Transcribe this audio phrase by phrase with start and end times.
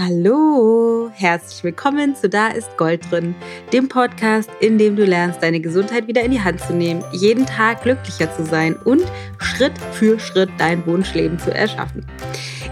[0.00, 3.34] Hallo, herzlich willkommen zu Da ist Gold drin,
[3.72, 7.46] dem Podcast, in dem du lernst, deine Gesundheit wieder in die Hand zu nehmen, jeden
[7.46, 9.02] Tag glücklicher zu sein und
[9.40, 12.06] Schritt für Schritt dein Wunschleben zu erschaffen.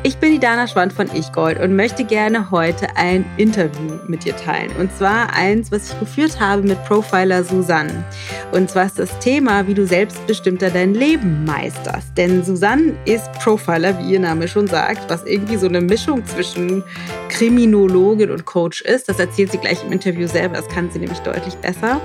[0.03, 4.25] Ich bin die Dana Schwand von Ich Gold und möchte gerne heute ein Interview mit
[4.25, 4.70] dir teilen.
[4.79, 8.05] Und zwar eins, was ich geführt habe mit Profiler Susanne.
[8.52, 12.16] Und zwar ist das Thema, wie du selbstbestimmter dein Leben meisterst.
[12.16, 16.84] Denn Susanne ist Profiler, wie ihr Name schon sagt, was irgendwie so eine Mischung zwischen
[17.28, 19.09] Kriminologin und Coach ist.
[19.09, 22.01] Das erzählt sie gleich im Interview selber, das kann sie nämlich deutlich besser.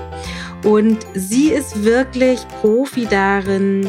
[0.64, 3.88] Und sie ist wirklich Profi darin,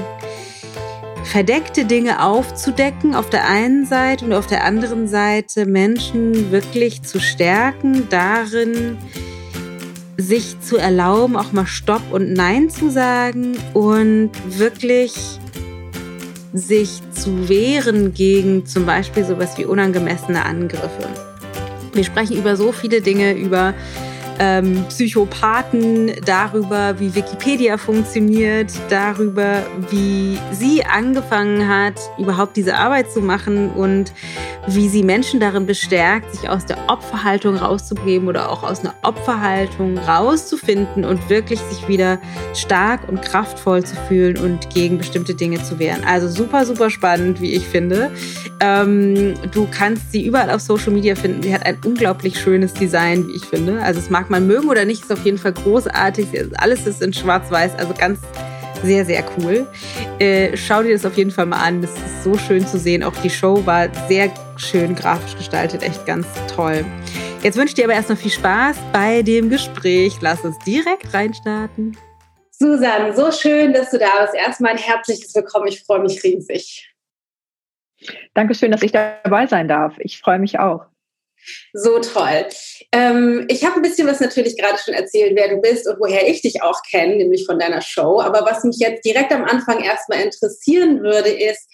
[1.24, 7.20] verdeckte Dinge aufzudecken auf der einen Seite und auf der anderen Seite Menschen wirklich zu
[7.20, 8.98] stärken, darin
[10.18, 15.40] sich zu erlauben, auch mal Stopp und Nein zu sagen und wirklich
[16.54, 21.10] sich zu wehren gegen zum Beispiel sowas wie unangemessene Angriffe.
[21.94, 23.74] Wir sprechen über so viele Dinge, über
[24.40, 33.22] ähm, Psychopathen, darüber, wie Wikipedia funktioniert, darüber, wie sie angefangen hat, überhaupt diese Arbeit zu
[33.22, 34.14] machen und
[34.68, 39.98] wie sie Menschen darin bestärkt, sich aus der Opferhaltung rauszugeben oder auch aus einer Opferhaltung
[39.98, 42.20] rauszufinden und wirklich sich wieder
[42.54, 46.04] stark und kraftvoll zu fühlen und gegen bestimmte Dinge zu wehren.
[46.06, 48.12] Also super, super spannend, wie ich finde.
[48.60, 51.44] Ähm, du kannst sie überall auf Social Media finden.
[51.44, 53.82] Sie hat ein unglaublich schönes Design, wie ich finde.
[53.82, 56.28] Also es mag man mögen oder nicht, ist auf jeden Fall großartig.
[56.58, 58.20] Alles ist in schwarz-weiß, also ganz
[58.84, 59.68] sehr, sehr cool.
[60.20, 61.82] Äh, schau dir das auf jeden Fall mal an.
[61.82, 63.04] Das ist so schön zu sehen.
[63.04, 66.86] Auch die Show war sehr schön grafisch gestaltet, echt ganz toll.
[67.42, 70.18] Jetzt wünsche ich dir aber erstmal viel Spaß bei dem Gespräch.
[70.22, 71.98] Lass uns direkt reinstarten.
[72.52, 74.36] Susan, so schön, dass du da bist.
[74.36, 75.68] Erstmal ein herzliches Willkommen.
[75.68, 76.94] Ich freue mich riesig.
[78.34, 79.96] Dankeschön, dass ich dabei sein darf.
[80.00, 80.86] Ich freue mich auch.
[81.74, 82.46] So toll.
[82.92, 86.28] Ähm, ich habe ein bisschen was natürlich gerade schon erzählt, wer du bist und woher
[86.28, 88.22] ich dich auch kenne, nämlich von deiner Show.
[88.22, 91.68] Aber was mich jetzt direkt am Anfang erstmal interessieren würde, ist,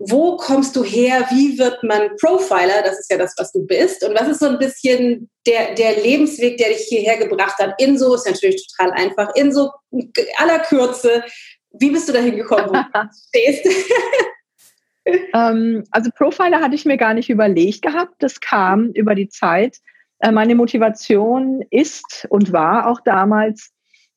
[0.00, 1.26] wo kommst du her?
[1.30, 2.82] Wie wird man Profiler?
[2.82, 4.02] Das ist ja das, was du bist.
[4.02, 7.74] Und was ist so ein bisschen der, der Lebensweg, der dich hierher gebracht hat?
[7.78, 9.34] In so ist natürlich total einfach.
[9.34, 9.70] In so
[10.38, 11.22] aller Kürze.
[11.72, 13.66] Wie bist du dahin gekommen, wo du stehst?
[15.34, 18.14] ähm, also Profiler hatte ich mir gar nicht überlegt gehabt.
[18.18, 19.78] Das kam über die Zeit.
[20.20, 23.72] Äh, meine Motivation ist und war auch damals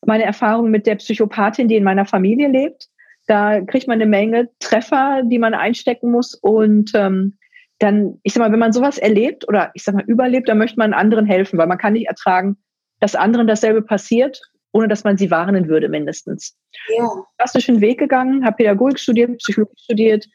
[0.05, 2.87] meine Erfahrung mit der Psychopathin, die in meiner Familie lebt.
[3.27, 6.33] Da kriegt man eine Menge Treffer, die man einstecken muss.
[6.35, 7.37] Und ähm,
[7.79, 10.77] dann, ich sag mal, wenn man sowas erlebt oder ich sag mal überlebt, dann möchte
[10.77, 12.57] man anderen helfen, weil man kann nicht ertragen,
[12.99, 14.41] dass anderen dasselbe passiert,
[14.73, 16.57] ohne dass man sie warnen würde, mindestens.
[16.97, 17.09] Ja.
[17.37, 20.25] Klassischen Weg gegangen, habe Pädagogik studiert, Psychologie studiert,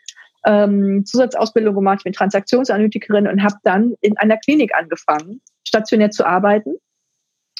[0.49, 6.25] ähm, Zusatzausbildung gemacht, ich bin Transaktionsanalytikerin und habe dann in einer Klinik angefangen, stationär zu
[6.25, 6.77] arbeiten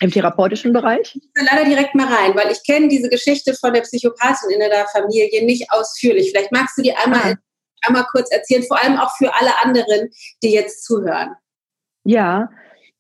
[0.01, 1.17] im therapeutischen Bereich?
[1.17, 4.61] Ich will leider direkt mal rein, weil ich kenne diese Geschichte von der Psychopathin in
[4.61, 6.31] der Familie nicht ausführlich.
[6.31, 7.37] Vielleicht magst du die einmal,
[7.83, 10.09] einmal kurz erzählen, vor allem auch für alle anderen,
[10.43, 11.35] die jetzt zuhören.
[12.05, 12.49] Ja,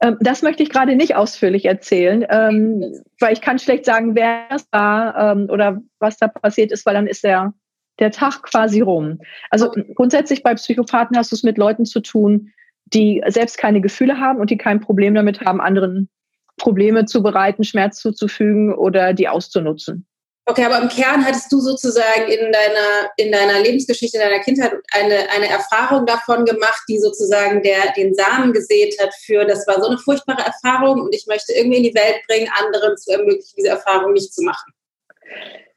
[0.03, 4.49] ähm, das möchte ich gerade nicht ausführlich erzählen, ähm, weil ich kann schlecht sagen, wer
[4.51, 7.55] es war ähm, oder was da passiert ist, weil dann ist der
[7.99, 9.21] der Tag quasi rum.
[9.51, 12.53] Also grundsätzlich bei Psychopathen hast du es mit Leuten zu tun,
[12.87, 16.09] die selbst keine Gefühle haben und die kein Problem damit haben, anderen
[16.57, 20.07] Probleme zu bereiten, Schmerz zuzufügen oder die auszunutzen.
[20.49, 24.73] Okay, aber im Kern hattest du sozusagen in deiner, in deiner Lebensgeschichte, in deiner Kindheit
[24.93, 29.79] eine, eine Erfahrung davon gemacht, die sozusagen der, den Samen gesät hat für, das war
[29.83, 33.57] so eine furchtbare Erfahrung und ich möchte irgendwie in die Welt bringen, anderen zu ermöglichen,
[33.59, 34.73] diese Erfahrung nicht zu machen.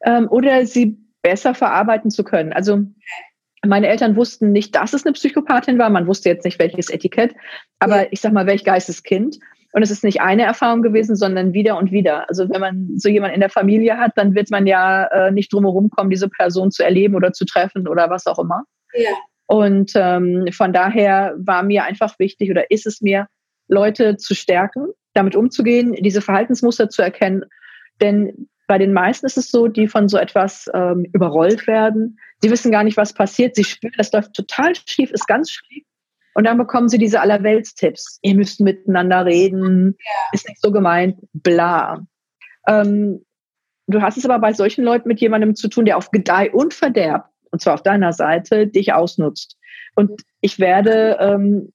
[0.06, 2.54] Ähm, oder sie besser verarbeiten zu können.
[2.54, 2.86] Also
[3.66, 5.90] meine Eltern wussten nicht, dass es eine Psychopathin war.
[5.90, 7.36] Man wusste jetzt nicht, welches Etikett.
[7.80, 8.08] Aber ja.
[8.12, 9.38] ich sag mal, welch Geisteskind.
[9.74, 12.28] Und es ist nicht eine Erfahrung gewesen, sondern wieder und wieder.
[12.28, 15.54] Also wenn man so jemanden in der Familie hat, dann wird man ja äh, nicht
[15.54, 18.64] drumherum kommen, diese Person zu erleben oder zu treffen oder was auch immer.
[18.94, 19.12] Ja.
[19.48, 23.28] Und ähm, von daher war mir einfach wichtig oder ist es mir,
[23.68, 27.46] Leute zu stärken, damit umzugehen, diese Verhaltensmuster zu erkennen.
[28.02, 32.18] Denn bei den meisten ist es so, die von so etwas ähm, überrollt werden.
[32.41, 33.53] Sie wissen gar nicht, was passiert.
[33.58, 35.85] Sie spüren, das läuft total schief, ist ganz schräg.
[36.35, 38.20] Und dann bekommen sie diese Allerweltstipps.
[38.22, 39.97] Ihr müsst miteinander reden,
[40.32, 42.08] ist nicht so gemeint, bla.
[42.66, 43.26] Ähm,
[43.88, 46.73] du hast es aber bei solchen Leuten mit jemandem zu tun, der auf Gedeih und
[46.73, 49.58] Verderb, und zwar auf deiner Seite, dich ausnutzt.
[49.96, 51.73] Und ich werde ähm,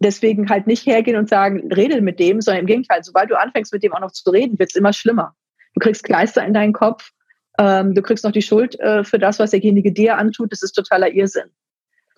[0.00, 3.72] deswegen halt nicht hergehen und sagen, rede mit dem, sondern im Gegenteil, sobald du anfängst,
[3.72, 5.36] mit dem auch noch zu reden, wird es immer schlimmer.
[5.74, 7.10] Du kriegst Kleister in deinen Kopf.
[7.58, 10.52] Ähm, du kriegst noch die Schuld äh, für das, was derjenige dir antut.
[10.52, 11.50] Das ist totaler Irrsinn.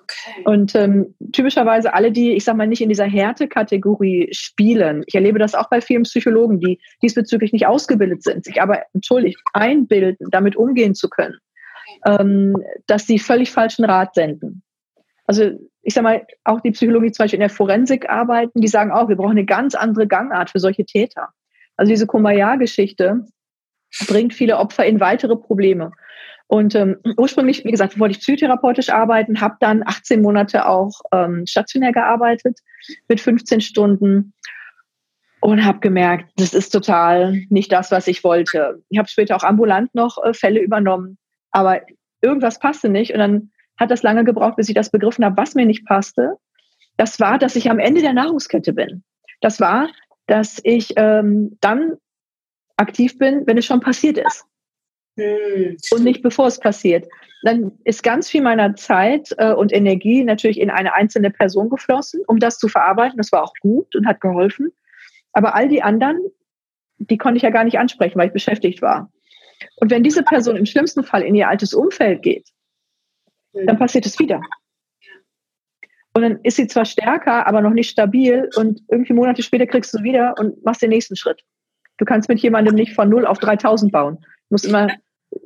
[0.08, 0.42] Okay.
[0.44, 5.38] Und ähm, typischerweise alle, die, ich sag mal, nicht in dieser Härtekategorie spielen, ich erlebe
[5.40, 10.54] das auch bei vielen Psychologen, die diesbezüglich nicht ausgebildet sind, sich aber, entschuldigt, einbilden, damit
[10.54, 11.38] umgehen zu können,
[12.06, 12.56] ähm,
[12.86, 14.62] dass sie völlig falschen Rat senden.
[15.26, 15.50] Also
[15.82, 18.92] ich sag mal, auch die Psychologen, die zum Beispiel in der Forensik arbeiten, die sagen
[18.92, 21.30] auch, wir brauchen eine ganz andere Gangart für solche Täter.
[21.76, 23.24] Also diese Kumbaya-Geschichte
[24.06, 25.92] bringt viele Opfer in weitere Probleme.
[26.48, 31.44] Und ähm, ursprünglich, wie gesagt, wollte ich psychotherapeutisch arbeiten, habe dann 18 Monate auch ähm,
[31.46, 32.60] stationär gearbeitet
[33.08, 34.32] mit 15 Stunden
[35.40, 38.82] und habe gemerkt, das ist total nicht das, was ich wollte.
[38.90, 41.18] Ich habe später auch ambulant noch äh, Fälle übernommen,
[41.50, 41.80] aber
[42.20, 45.54] irgendwas passte nicht und dann hat das lange gebraucht, bis ich das begriffen habe, was
[45.54, 46.36] mir nicht passte.
[46.96, 49.02] Das war, dass ich am Ende der Nahrungskette bin.
[49.40, 49.88] Das war,
[50.26, 51.96] dass ich ähm, dann
[52.76, 54.44] aktiv bin, wenn es schon passiert ist.
[55.19, 55.76] Hm.
[55.90, 57.08] Und nicht bevor es passiert.
[57.43, 62.23] Dann ist ganz viel meiner Zeit äh, und Energie natürlich in eine einzelne Person geflossen,
[62.26, 63.17] um das zu verarbeiten.
[63.17, 64.73] Das war auch gut und hat geholfen.
[65.32, 66.19] Aber all die anderen,
[66.99, 69.11] die konnte ich ja gar nicht ansprechen, weil ich beschäftigt war.
[69.76, 72.49] Und wenn diese Person im schlimmsten Fall in ihr altes Umfeld geht,
[73.55, 73.67] hm.
[73.67, 74.40] dann passiert es wieder.
[76.12, 79.93] Und dann ist sie zwar stärker, aber noch nicht stabil und irgendwie Monate später kriegst
[79.93, 81.43] du wieder und machst den nächsten Schritt.
[81.98, 84.19] Du kannst mit jemandem nicht von 0 auf 3000 bauen.
[84.20, 84.88] Du musst immer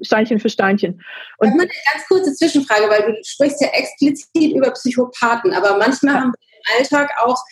[0.03, 1.03] Steinchen für Steinchen.
[1.39, 6.21] Und eine ganz kurze Zwischenfrage, weil du sprichst ja explizit über Psychopathen, aber manchmal ja.
[6.21, 7.43] haben wir im Alltag auch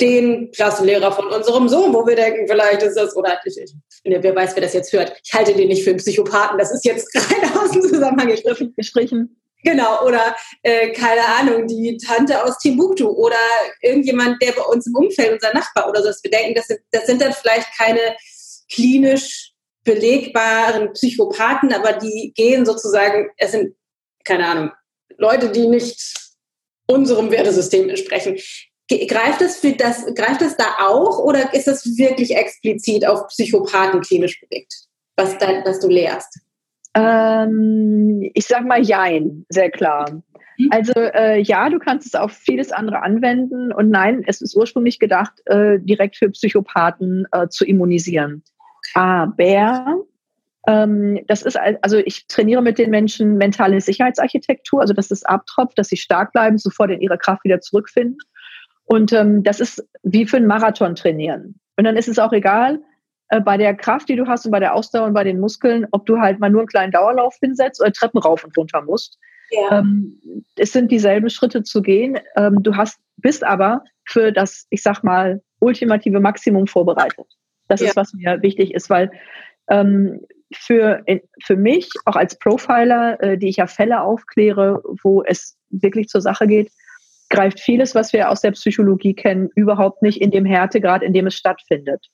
[0.00, 3.74] den Klassenlehrer von unserem Sohn, wo wir denken, vielleicht ist das, oder ich, ich,
[4.04, 5.18] wer weiß, wer das jetzt hört.
[5.24, 8.74] Ich halte den nicht für einen Psychopathen, das ist jetzt rein aus dem Zusammenhang gestrichen.
[8.76, 9.40] gestrichen.
[9.64, 13.36] Genau, oder äh, keine Ahnung, die Tante aus Timbuktu oder
[13.82, 16.80] irgendjemand, der bei uns im Umfeld, unser Nachbar oder so, dass wir denken, das sind,
[16.92, 18.16] das sind dann vielleicht keine
[18.70, 19.52] klinisch
[19.82, 23.74] belegbaren Psychopathen, aber die gehen sozusagen, es sind,
[24.24, 24.70] keine Ahnung,
[25.16, 25.98] Leute, die nicht
[26.86, 28.38] unserem Wertesystem entsprechen.
[28.88, 34.00] Greift das, für das, greift das da auch oder ist das wirklich explizit auf Psychopathen
[34.00, 34.72] klinisch belegt,
[35.16, 36.38] was, da, was du lehrst?
[36.98, 40.22] Ähm, ich sag mal Jein, sehr klar.
[40.58, 40.68] Mhm.
[40.70, 44.98] Also äh, ja, du kannst es auf vieles andere anwenden und nein, es ist ursprünglich
[44.98, 48.42] gedacht, äh, direkt für Psychopathen äh, zu immunisieren.
[48.94, 50.04] Aber
[50.66, 55.78] ähm, das ist also ich trainiere mit den Menschen mentale Sicherheitsarchitektur, also dass es abtropft,
[55.78, 58.18] dass sie stark bleiben, sofort in ihre Kraft wieder zurückfinden.
[58.84, 61.60] Und ähm, das ist wie für einen Marathon trainieren.
[61.76, 62.80] Und dann ist es auch egal,
[63.28, 65.86] äh, bei der Kraft, die du hast und bei der Ausdauer und bei den Muskeln,
[65.90, 69.18] ob du halt mal nur einen kleinen Dauerlauf hinsetzt oder Treppen rauf und runter musst.
[69.50, 69.78] Ja.
[69.78, 70.20] Ähm,
[70.56, 72.18] es sind dieselben Schritte zu gehen.
[72.36, 77.26] Ähm, du hast, bist aber für das, ich sag mal, ultimative Maximum vorbereitet.
[77.68, 77.88] Das ja.
[77.88, 79.10] ist, was mir wichtig ist, weil
[79.68, 80.20] ähm,
[80.52, 81.04] für,
[81.44, 86.22] für mich, auch als Profiler, äh, die ich ja Fälle aufkläre, wo es wirklich zur
[86.22, 86.70] Sache geht,
[87.28, 91.26] greift vieles, was wir aus der Psychologie kennen, überhaupt nicht in dem Härtegrad, in dem
[91.26, 92.06] es stattfindet.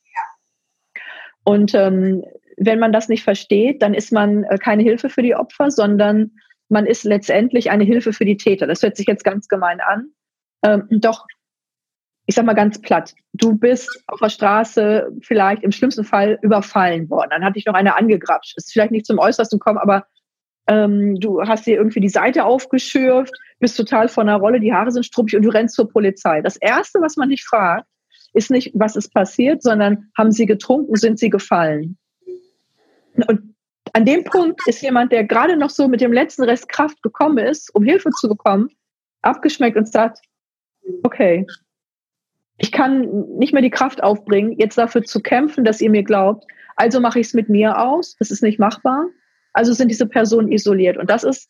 [1.45, 2.25] Und ähm,
[2.57, 6.33] wenn man das nicht versteht, dann ist man äh, keine Hilfe für die Opfer, sondern
[6.69, 8.67] man ist letztendlich eine Hilfe für die Täter.
[8.67, 10.09] Das hört sich jetzt ganz gemein an.
[10.65, 11.27] Ähm, doch,
[12.27, 17.11] ich sag mal ganz platt, du bist auf der Straße vielleicht im schlimmsten Fall überfallen
[17.11, 17.31] worden.
[17.31, 18.57] Dann hat dich noch einer angegrapscht.
[18.57, 20.07] Ist vielleicht nicht zum Äußersten gekommen, aber
[20.67, 24.91] ähm, du hast dir irgendwie die Seite aufgeschürft, bist total von der Rolle, die Haare
[24.91, 26.41] sind struppig und du rennst zur Polizei.
[26.41, 27.87] Das Erste, was man dich fragt,
[28.35, 31.97] ist nicht, was ist passiert, sondern haben sie getrunken, sind sie gefallen.
[33.29, 33.55] Und
[33.93, 37.39] an dem Punkt ist jemand, der gerade noch so mit dem letzten Rest Kraft gekommen
[37.39, 38.69] ist, um Hilfe zu bekommen,
[39.23, 40.21] abgeschmeckt und sagt,
[41.05, 41.47] okay,
[42.59, 46.45] ich kann nicht mehr die Kraft aufbringen, jetzt dafür zu kämpfen, dass ihr mir glaubt.
[46.77, 48.17] Also mache ich es mit mir aus.
[48.19, 49.07] Das ist nicht machbar.
[49.53, 50.97] Also sind diese Personen isoliert.
[50.97, 51.49] Und das ist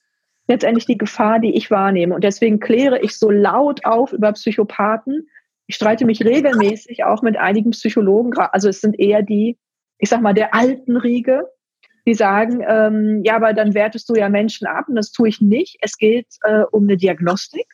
[0.48, 2.14] letztendlich die Gefahr, die ich wahrnehme.
[2.14, 5.26] Und deswegen kläre ich so laut auf über Psychopathen,
[5.66, 9.58] ich streite mich regelmäßig auch mit einigen Psychologen, also es sind eher die,
[9.98, 11.46] ich sag mal, der alten Riege,
[12.06, 15.40] die sagen, ähm, ja, aber dann wertest du ja Menschen ab und das tue ich
[15.40, 15.78] nicht.
[15.80, 17.66] Es geht äh, um eine Diagnostik.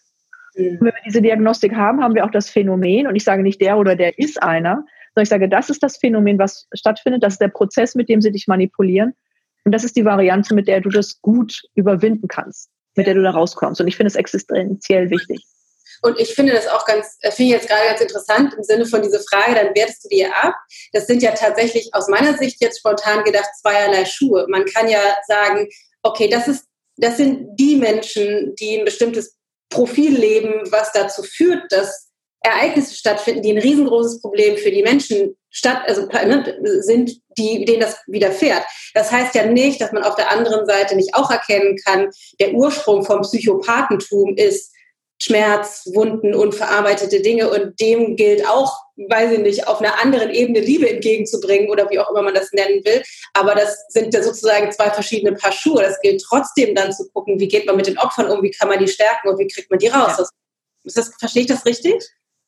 [0.55, 0.67] Mhm.
[0.67, 3.61] Und wenn wir diese Diagnostik haben, haben wir auch das Phänomen und ich sage nicht
[3.61, 7.35] der oder der ist einer, sondern ich sage, das ist das Phänomen, was stattfindet, das
[7.35, 9.15] ist der Prozess, mit dem sie dich manipulieren
[9.65, 13.23] und das ist die Variante, mit der du das gut überwinden kannst, mit der du
[13.23, 15.45] da rauskommst und ich finde es existenziell wichtig.
[16.03, 18.87] Und ich finde das auch ganz, äh, finde ich jetzt gerade ganz interessant im Sinne
[18.87, 20.55] von dieser Frage, dann wertest du dir ab.
[20.93, 24.47] Das sind ja tatsächlich aus meiner Sicht jetzt spontan gedacht zweierlei Schuhe.
[24.49, 25.69] Man kann ja sagen,
[26.03, 26.65] okay, das ist,
[26.97, 29.37] das sind die Menschen, die ein bestimmtes
[29.69, 32.11] Profil leben, was dazu führt, dass
[32.43, 37.81] Ereignisse stattfinden, die ein riesengroßes Problem für die Menschen statt, also ne, sind, die, denen
[37.81, 38.65] das widerfährt.
[38.95, 42.55] Das heißt ja nicht, dass man auf der anderen Seite nicht auch erkennen kann, der
[42.55, 44.73] Ursprung vom Psychopathentum ist
[45.23, 50.61] Schmerz, Wunden, unverarbeitete Dinge und dem gilt auch, weiß ich nicht, auf einer anderen Ebene
[50.61, 53.03] Liebe entgegenzubringen oder wie auch immer man das nennen will.
[53.35, 55.83] Aber das sind ja sozusagen zwei verschiedene Paar Schuhe.
[55.83, 58.69] Das gilt trotzdem dann zu gucken, wie geht man mit den Opfern um, wie kann
[58.69, 60.17] man die stärken und wie kriegt man die raus.
[60.19, 60.25] Ja.
[60.85, 62.03] Das, das, verstehe ich das richtig?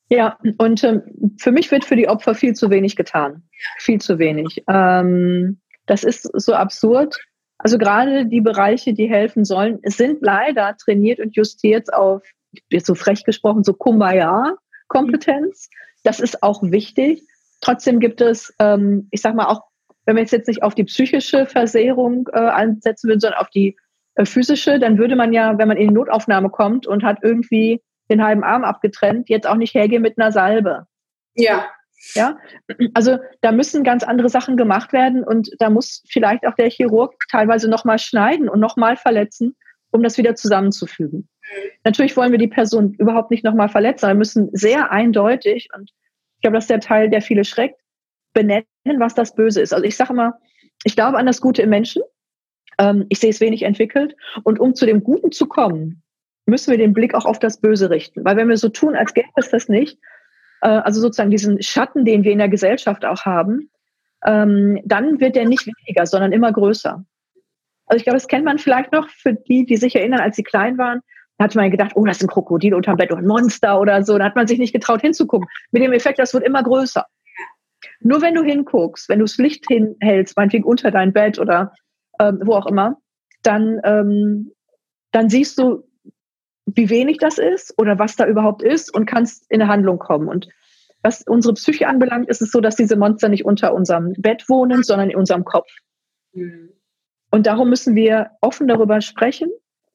[0.09, 3.43] Ja, und ähm, für mich wird für die Opfer viel zu wenig getan.
[3.77, 4.63] Viel zu wenig.
[4.67, 7.17] Ähm, das ist so absurd.
[7.57, 12.23] Also gerade die Bereiche, die helfen sollen, sind leider trainiert und justiert auf,
[12.69, 15.69] jetzt so frech gesprochen, so Kumbaya-Kompetenz.
[16.03, 17.23] Das ist auch wichtig.
[17.61, 19.61] Trotzdem gibt es, ähm, ich sag mal auch,
[20.05, 23.77] wenn wir jetzt nicht auf die psychische Versehrung äh, ansetzen würden, sondern auf die
[24.15, 27.81] äh, physische, dann würde man ja, wenn man in die Notaufnahme kommt und hat irgendwie
[28.09, 30.87] den halben Arm abgetrennt, jetzt auch nicht hergehen mit einer Salbe.
[31.35, 31.65] Ja.
[32.15, 32.37] Ja,
[32.93, 37.13] also da müssen ganz andere Sachen gemacht werden und da muss vielleicht auch der Chirurg
[37.31, 39.55] teilweise nochmal schneiden und nochmal verletzen,
[39.93, 41.29] um das wieder zusammenzufügen.
[41.83, 45.91] Natürlich wollen wir die Person überhaupt nicht nochmal verletzen, wir müssen sehr eindeutig, und
[46.35, 47.79] ich glaube, das ist der Teil, der viele schreckt,
[48.33, 48.65] benennen,
[48.97, 49.73] was das Böse ist.
[49.73, 50.39] Also ich sage immer,
[50.83, 52.01] ich glaube an das Gute im Menschen.
[52.77, 54.15] Ähm, ich sehe es wenig entwickelt.
[54.43, 56.03] Und um zu dem Guten zu kommen,
[56.45, 58.25] müssen wir den Blick auch auf das Böse richten.
[58.25, 59.99] Weil wenn wir so tun, als gäbe es das nicht,
[60.61, 63.69] äh, also sozusagen diesen Schatten, den wir in der Gesellschaft auch haben,
[64.25, 67.05] ähm, dann wird der nicht weniger, sondern immer größer.
[67.85, 70.43] Also ich glaube, das kennt man vielleicht noch für die, die sich erinnern, als sie
[70.43, 71.01] klein waren.
[71.37, 74.03] Da hat man gedacht, oh, das ist ein Krokodil unterm Bett oder ein Monster oder
[74.03, 74.17] so.
[74.17, 75.47] Da hat man sich nicht getraut hinzugucken.
[75.71, 77.05] Mit dem Effekt, das wird immer größer.
[77.99, 81.73] Nur wenn du hinguckst, wenn du das Licht hinhältst, meinetwegen unter dein Bett oder
[82.19, 82.97] ähm, wo auch immer,
[83.41, 84.51] dann, ähm,
[85.11, 85.83] dann siehst du,
[86.65, 90.27] wie wenig das ist oder was da überhaupt ist und kannst in eine Handlung kommen.
[90.27, 90.47] Und
[91.01, 94.83] was unsere Psyche anbelangt, ist es so, dass diese Monster nicht unter unserem Bett wohnen,
[94.83, 95.69] sondern in unserem Kopf.
[96.33, 96.69] Mhm.
[97.33, 99.49] Und darum müssen wir offen darüber sprechen.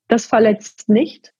[0.08, 1.32] Das verletzt nicht,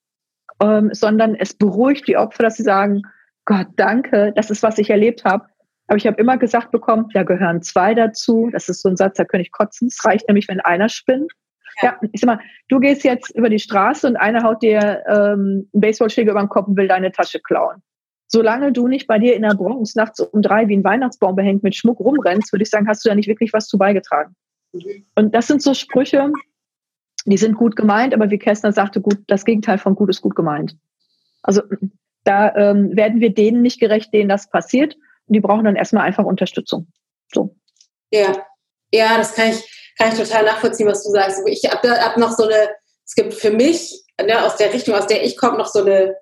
[0.63, 3.03] ähm, sondern es beruhigt die Opfer, dass sie sagen,
[3.47, 5.47] Gott, danke, das ist, was ich erlebt habe.
[5.89, 8.49] Aber ich habe immer gesagt bekommen, da gehören zwei dazu.
[8.53, 9.89] Das ist so ein Satz, da könnte ich kotzen.
[9.89, 11.33] Es reicht nämlich, wenn einer spinnt.
[11.83, 15.69] Ja, ich sag mal, du gehst jetzt über die Straße und einer haut dir ähm,
[15.75, 17.83] einen Baseballschläger über den Kopf und will deine Tasche klauen.
[18.29, 21.65] Solange du nicht bei dir in der Bronx nachts um drei wie ein Weihnachtsbaum behängt
[21.65, 24.37] mit Schmuck rumrennst, würde ich sagen, hast du da nicht wirklich was zu beigetragen.
[25.15, 26.31] Und das sind so Sprüche,
[27.25, 30.35] die sind gut gemeint, aber wie Kästner sagte, gut, das Gegenteil von gut ist gut
[30.35, 30.77] gemeint.
[31.43, 31.63] Also
[32.25, 34.95] da ähm, werden wir denen nicht gerecht, denen das passiert.
[35.27, 36.89] Und die brauchen dann erstmal einfach Unterstützung.
[37.33, 37.57] So.
[38.11, 38.33] Ja,
[38.93, 41.43] ja, das kann ich, kann ich total nachvollziehen, was du sagst.
[41.47, 42.71] Ich habe hab noch so eine,
[43.05, 46.17] es gibt für mich ne, aus der Richtung, aus der ich komme, noch so eine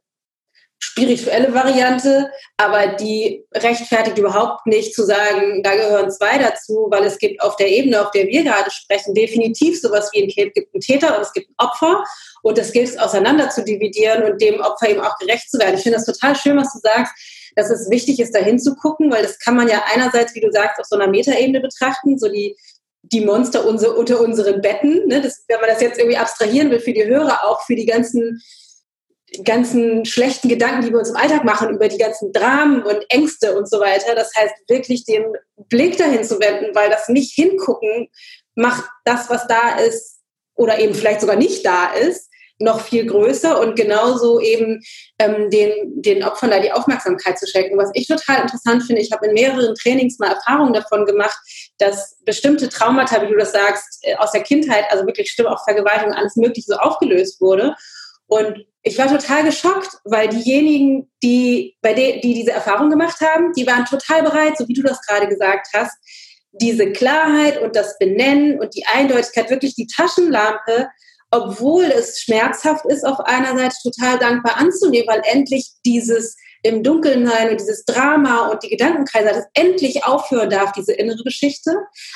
[0.78, 7.18] spirituelle Variante, aber die rechtfertigt überhaupt nicht zu sagen, da gehören zwei dazu, weil es
[7.18, 10.74] gibt auf der Ebene, auf der wir gerade sprechen, definitiv sowas wie ein, es gibt
[10.74, 12.04] einen Täter und es gibt ein Opfer
[12.42, 15.76] und es gilt es auseinander zu dividieren und dem Opfer eben auch gerecht zu werden.
[15.76, 17.12] Ich finde das total schön, was du sagst,
[17.56, 20.78] dass es wichtig ist, da hinzugucken, weil das kann man ja einerseits, wie du sagst,
[20.78, 22.56] auf so einer Metaebene betrachten, so die
[23.12, 25.06] die Monster unter unseren Betten.
[25.06, 25.20] Ne?
[25.20, 28.42] Das, wenn man das jetzt irgendwie abstrahieren will für die Hörer, auch für die ganzen,
[29.44, 33.56] ganzen schlechten Gedanken, die wir uns im Alltag machen, über die ganzen Dramen und Ängste
[33.56, 34.14] und so weiter.
[34.14, 35.24] Das heißt, wirklich den
[35.68, 38.08] Blick dahin zu wenden, weil das nicht hingucken
[38.56, 40.20] macht das, was da ist
[40.54, 44.80] oder eben vielleicht sogar nicht da ist, noch viel größer und genauso eben
[45.18, 47.76] ähm, den, den Opfern da die Aufmerksamkeit zu schenken.
[47.76, 51.36] Was ich total interessant finde, ich habe in mehreren Trainings mal Erfahrungen davon gemacht,
[51.78, 55.64] dass bestimmte Traumata, wie du das sagst, äh, aus der Kindheit, also wirklich Stimme auf
[55.64, 57.74] Vergewaltigung, alles Mögliche so aufgelöst wurde.
[58.26, 63.52] Und ich war total geschockt, weil diejenigen, die, bei de, die diese Erfahrung gemacht haben,
[63.52, 65.96] die waren total bereit, so wie du das gerade gesagt hast,
[66.52, 70.88] diese Klarheit und das Benennen und die Eindeutigkeit, wirklich die Taschenlampe
[71.30, 77.26] obwohl es schmerzhaft ist, auf einer Seite total dankbar anzunehmen, weil endlich dieses im Dunkeln
[77.26, 81.74] sein und dieses Drama und die Gedankenkreise, dass endlich aufhören darf, diese innere Geschichte.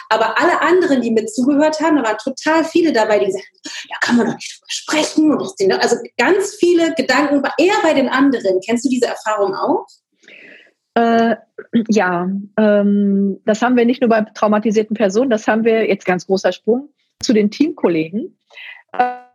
[0.09, 3.97] Aber alle anderen, die mit zugehört haben, da waren total viele dabei, die sagten, da
[4.01, 5.73] kann man doch nicht drüber sprechen.
[5.81, 8.61] Also ganz viele Gedanken, eher bei den anderen.
[8.65, 9.87] Kennst du diese Erfahrung auch?
[10.95, 11.37] Äh,
[11.89, 12.29] ja,
[12.59, 16.53] ähm, das haben wir nicht nur bei traumatisierten Personen, das haben wir, jetzt ganz großer
[16.53, 16.89] Sprung,
[17.21, 18.39] zu den Teamkollegen.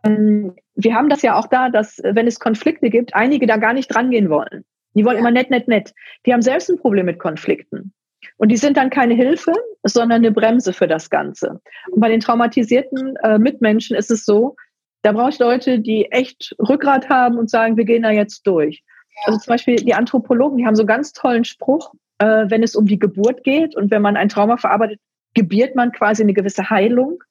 [0.04, 3.72] Ähm, wir haben das ja auch da, dass wenn es Konflikte gibt, einige da gar
[3.72, 4.64] nicht drangehen wollen.
[4.96, 5.92] Die wollen immer nett, nett, nett.
[6.24, 7.92] Die haben selbst ein Problem mit Konflikten.
[8.38, 11.60] Und die sind dann keine Hilfe, sondern eine Bremse für das Ganze.
[11.90, 14.56] Und bei den traumatisierten äh, Mitmenschen ist es so,
[15.02, 18.82] da brauche ich Leute, die echt Rückgrat haben und sagen, wir gehen da jetzt durch.
[19.24, 22.74] Also zum Beispiel die Anthropologen, die haben so einen ganz tollen Spruch, äh, wenn es
[22.74, 24.98] um die Geburt geht und wenn man ein Trauma verarbeitet,
[25.34, 27.22] gebiert man quasi eine gewisse Heilung.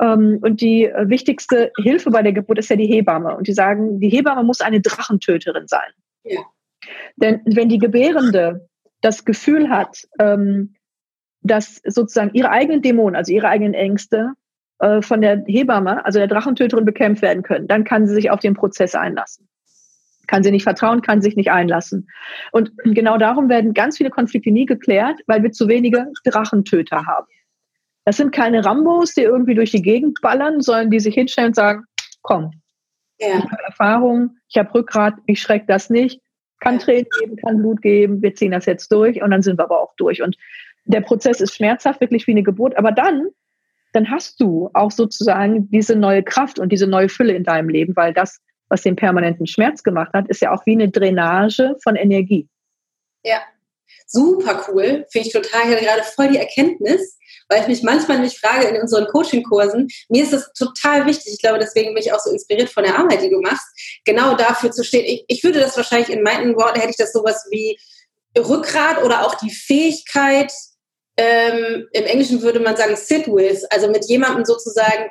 [0.00, 3.36] Ähm, und die äh, wichtigste Hilfe bei der Geburt ist ja die Hebamme.
[3.36, 5.90] Und die sagen, die Hebamme muss eine Drachentöterin sein.
[6.24, 6.40] Ja.
[7.16, 8.68] Denn wenn die Gebärende
[9.00, 10.74] das Gefühl hat, ähm,
[11.42, 14.32] dass sozusagen ihre eigenen Dämonen, also ihre eigenen Ängste,
[14.78, 18.40] äh, von der Hebamme, also der Drachentöterin, bekämpft werden können, dann kann sie sich auf
[18.40, 19.48] den Prozess einlassen.
[20.26, 22.08] Kann sie nicht vertrauen, kann sich nicht einlassen.
[22.52, 27.26] Und genau darum werden ganz viele Konflikte nie geklärt, weil wir zu wenige Drachentöter haben.
[28.04, 31.56] Das sind keine Rambos, die irgendwie durch die Gegend ballern, sondern die sich hinstellen und
[31.56, 31.84] sagen,
[32.22, 32.50] komm,
[33.18, 33.38] ja.
[33.38, 36.20] ich habe Erfahrung, ich habe Rückgrat, ich schreck das nicht,
[36.60, 39.64] kann Tränen geben, kann Blut geben, wir ziehen das jetzt durch und dann sind wir
[39.64, 40.22] aber auch durch.
[40.22, 40.36] Und
[40.84, 43.28] der Prozess ist schmerzhaft, wirklich wie eine Geburt, aber dann,
[43.92, 47.94] dann hast du auch sozusagen diese neue Kraft und diese neue Fülle in deinem Leben,
[47.96, 51.96] weil das, was den permanenten Schmerz gemacht hat, ist ja auch wie eine Drainage von
[51.96, 52.48] Energie.
[53.24, 53.40] Ja,
[54.06, 55.04] super cool.
[55.10, 58.66] Finde ich total, ich hatte gerade voll die Erkenntnis, weil ich mich manchmal nicht frage
[58.66, 62.30] in unseren Coaching-Kursen, mir ist es total wichtig, ich glaube, deswegen bin ich auch so
[62.30, 63.66] inspiriert von der Arbeit, die du machst,
[64.04, 65.04] genau dafür zu stehen.
[65.04, 67.78] Ich, ich würde das wahrscheinlich in meinen Worten, hätte ich das sowas wie
[68.36, 70.52] Rückgrat oder auch die Fähigkeit,
[71.16, 75.08] ähm, im Englischen würde man sagen sit with, also mit jemandem sozusagen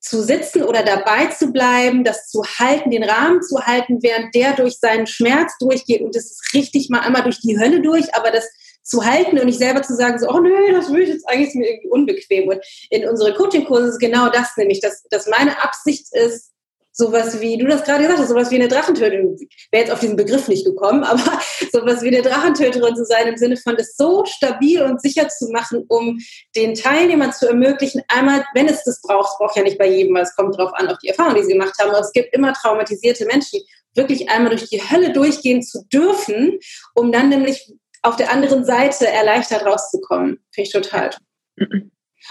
[0.00, 4.54] zu sitzen oder dabei zu bleiben, das zu halten, den Rahmen zu halten, während der
[4.54, 6.00] durch seinen Schmerz durchgeht.
[6.00, 8.48] Und das ist richtig mal einmal durch die Hölle durch, aber das
[8.82, 11.48] zu halten und nicht selber zu sagen, so, oh nö, das will ich jetzt eigentlich
[11.48, 12.48] ist mir irgendwie unbequem.
[12.48, 12.60] Und
[12.90, 16.50] in unsere Coaching-Kurse ist genau das nämlich, dass, dass meine Absicht ist,
[16.92, 19.36] sowas wie, du das gerade gesagt hast, sowas wie eine Drachentöterin,
[19.70, 21.40] wäre jetzt auf diesen Begriff nicht gekommen, aber
[21.72, 25.50] sowas wie eine Drachentöterin zu sein, im Sinne von das so stabil und sicher zu
[25.50, 26.18] machen, um
[26.56, 30.24] den Teilnehmern zu ermöglichen, einmal, wenn es das braucht, braucht ja nicht bei jedem, weil
[30.24, 32.52] es kommt darauf an, auf die Erfahrung, die sie gemacht haben, aber es gibt immer
[32.52, 33.60] traumatisierte Menschen,
[33.94, 36.58] wirklich einmal durch die Hölle durchgehen zu dürfen,
[36.94, 40.40] um dann nämlich auf der anderen Seite erleichtert rauszukommen.
[40.52, 41.10] Finde ich total.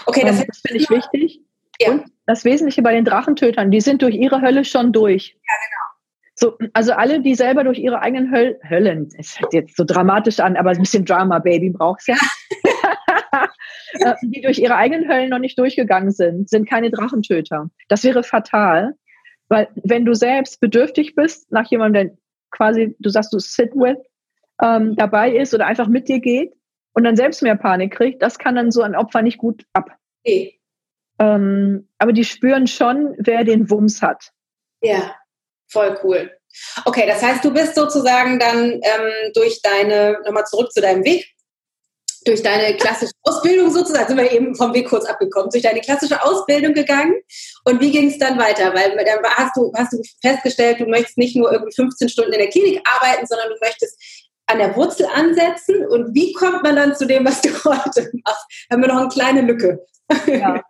[0.06, 1.40] Okay, das, das finde ich wichtig.
[1.80, 1.92] Ja.
[1.92, 5.28] Und das Wesentliche bei den Drachentötern, die sind durch ihre Hölle schon durch.
[5.28, 5.80] Ja, genau.
[6.34, 10.40] So, also alle, die selber durch ihre eigenen Höll Höllen, es hört jetzt so dramatisch
[10.40, 12.16] an, aber ein bisschen Drama, Baby, brauchst ja.
[13.94, 17.70] Äh, die durch ihre eigenen Höllen noch nicht durchgegangen sind, sind keine Drachentöter.
[17.88, 18.94] Das wäre fatal,
[19.48, 22.16] weil wenn du selbst bedürftig bist nach jemandem, der
[22.52, 23.98] quasi, du sagst, du sit with,
[24.62, 26.52] ähm, dabei ist oder einfach mit dir geht
[26.92, 29.90] und dann selbst mehr Panik kriegt, das kann dann so ein Opfer nicht gut ab.
[30.24, 30.60] Nee.
[31.18, 34.32] Ähm, aber die spüren schon, wer den Wumms hat.
[34.82, 35.14] Ja,
[35.68, 36.30] voll cool.
[36.84, 41.26] Okay, das heißt, du bist sozusagen dann ähm, durch deine, nochmal zurück zu deinem Weg,
[42.24, 46.22] durch deine klassische Ausbildung sozusagen, sind wir eben vom Weg kurz abgekommen, durch deine klassische
[46.22, 47.14] Ausbildung gegangen.
[47.64, 48.74] Und wie ging es dann weiter?
[48.74, 52.38] Weil dann hast du, hast du festgestellt, du möchtest nicht nur irgendwie 15 Stunden in
[52.38, 53.98] der Klinik arbeiten, sondern du möchtest
[54.50, 55.86] an der Wurzel ansetzen.
[55.86, 58.66] Und wie kommt man dann zu dem, was du heute machst?
[58.70, 59.84] Haben wir noch eine kleine Lücke.
[60.26, 60.62] Ja.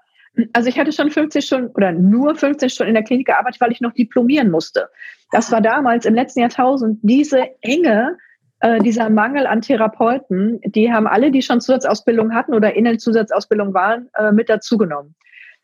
[0.53, 3.73] Also ich hatte schon 50 Stunden oder nur 15 Stunden in der Klinik gearbeitet, weil
[3.73, 4.89] ich noch diplomieren musste.
[5.33, 8.17] Das war damals im letzten Jahrtausend diese enge,
[8.61, 12.99] äh, dieser Mangel an Therapeuten, die haben alle, die schon Zusatzausbildung hatten oder in der
[12.99, 15.15] Zusatzausbildung waren, äh, mit dazugenommen.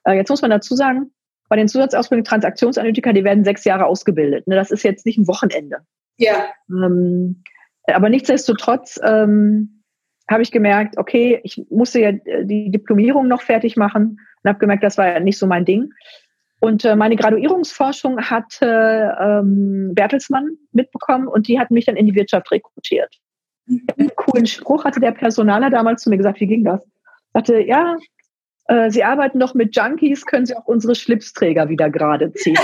[0.05, 1.13] Äh, jetzt muss man dazu sagen,
[1.49, 4.47] bei den Zusatzausbildungen Transaktionsanalytiker, die werden sechs Jahre ausgebildet.
[4.49, 4.57] Ne?
[4.57, 5.79] Das ist jetzt nicht ein Wochenende.
[6.17, 6.47] Ja.
[6.69, 7.45] Ähm,
[7.95, 9.83] aber nichtsdestotrotz ähm,
[10.29, 14.83] habe ich gemerkt, okay, ich musste ja die Diplomierung noch fertig machen und habe gemerkt,
[14.83, 15.91] das war ja nicht so mein Ding.
[16.61, 22.15] Und äh, meine Graduierungsforschung hat ähm, Bertelsmann mitbekommen und die hat mich dann in die
[22.15, 23.15] Wirtschaft rekrutiert.
[23.69, 26.81] Einen coolen Spruch hatte der Personaler damals zu mir gesagt, wie ging das?
[27.35, 27.97] Sagte, ja,
[28.69, 32.57] äh, Sie arbeiten doch mit Junkies, können Sie auch unsere Schlipsträger wieder gerade ziehen.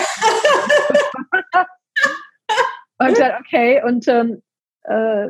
[2.99, 4.43] und ich dachte, okay, und ähm,
[4.85, 5.29] äh,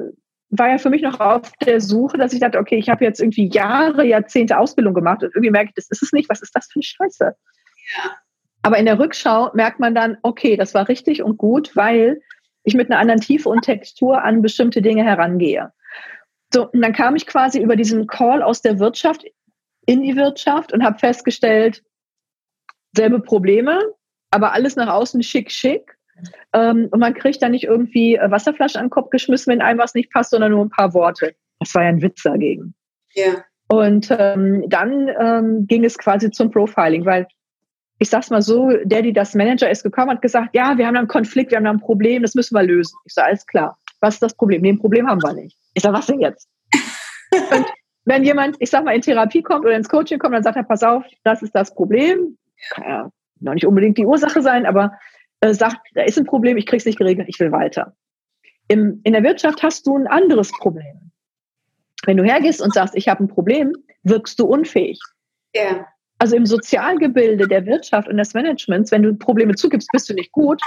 [0.50, 3.20] war ja für mich noch auf der Suche, dass ich dachte, okay, ich habe jetzt
[3.20, 6.28] irgendwie Jahre, Jahrzehnte Ausbildung gemacht und irgendwie merke ich, das ist es nicht.
[6.28, 7.36] Was ist das für eine Scheiße?
[8.62, 12.20] Aber in der Rückschau merkt man dann, okay, das war richtig und gut, weil
[12.64, 15.72] ich mit einer anderen Tiefe und Textur an bestimmte Dinge herangehe.
[16.52, 19.24] So, und dann kam ich quasi über diesen Call aus der Wirtschaft
[19.86, 21.82] in die Wirtschaft und habe festgestellt,
[22.94, 23.80] selbe Probleme,
[24.30, 25.96] aber alles nach außen schick, schick.
[26.52, 29.78] Ähm, und man kriegt dann nicht irgendwie äh, Wasserflaschen an den Kopf geschmissen, wenn einem
[29.78, 31.34] was nicht passt, sondern nur ein paar Worte.
[31.58, 32.74] Das war ja ein Witz dagegen.
[33.14, 33.44] Ja.
[33.68, 37.26] Und ähm, dann ähm, ging es quasi zum Profiling, weil
[37.98, 40.94] ich sag's mal so, der, die das Manager ist gekommen, hat gesagt, ja, wir haben
[40.94, 42.96] da einen Konflikt, wir haben da ein Problem, das müssen wir lösen.
[43.04, 43.78] Ich sage, alles klar.
[44.00, 44.62] Was ist das Problem?
[44.62, 45.56] Nee, ein Problem haben wir nicht.
[45.74, 46.48] Ich sage, was denn jetzt?
[47.32, 47.66] Und
[48.04, 50.64] wenn jemand, ich sag mal, in Therapie kommt oder ins Coaching kommt, dann sagt er,
[50.64, 52.36] pass auf, das ist das Problem.
[52.70, 54.98] Kann ja noch nicht unbedingt die Ursache sein, aber
[55.42, 57.94] äh, sagt, da ist ein Problem, ich krieg's nicht geregelt, ich will weiter.
[58.68, 61.10] Im, in der Wirtschaft hast du ein anderes Problem.
[62.06, 63.74] Wenn du hergehst und sagst, ich habe ein Problem,
[64.04, 65.00] wirkst du unfähig.
[65.54, 65.86] Ja.
[66.18, 70.30] Also im Sozialgebilde der Wirtschaft und des Managements, wenn du Probleme zugibst, bist du nicht
[70.30, 70.62] gut,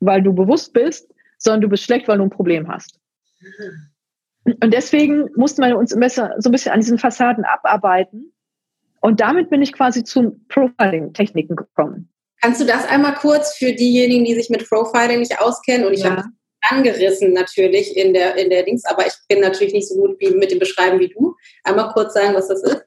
[0.00, 3.00] weil du bewusst bist, sondern du bist schlecht, weil du ein Problem hast.
[4.44, 8.32] Und deswegen mussten wir uns so ein bisschen an diesen Fassaden abarbeiten.
[9.00, 12.10] Und damit bin ich quasi zu Profiling-Techniken gekommen.
[12.40, 15.86] Kannst du das einmal kurz für diejenigen, die sich mit Profiling nicht auskennen?
[15.86, 16.10] Und ich ja.
[16.10, 16.24] habe
[16.62, 20.30] angerissen natürlich in der, in der Dings, aber ich bin natürlich nicht so gut wie
[20.30, 21.34] mit dem Beschreiben wie du.
[21.64, 22.84] Einmal kurz sagen, was das ist.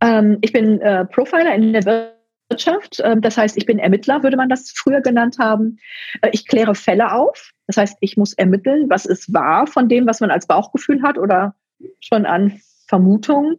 [0.00, 2.12] Ähm, ich bin äh, Profiler in der
[2.50, 3.00] Wirtschaft.
[3.02, 5.78] Ähm, das heißt, ich bin Ermittler, würde man das früher genannt haben.
[6.22, 7.50] Äh, ich kläre Fälle auf.
[7.66, 11.18] Das heißt, ich muss ermitteln, was ist wahr von dem, was man als Bauchgefühl hat
[11.18, 11.54] oder
[12.00, 13.56] schon an Vermutungen.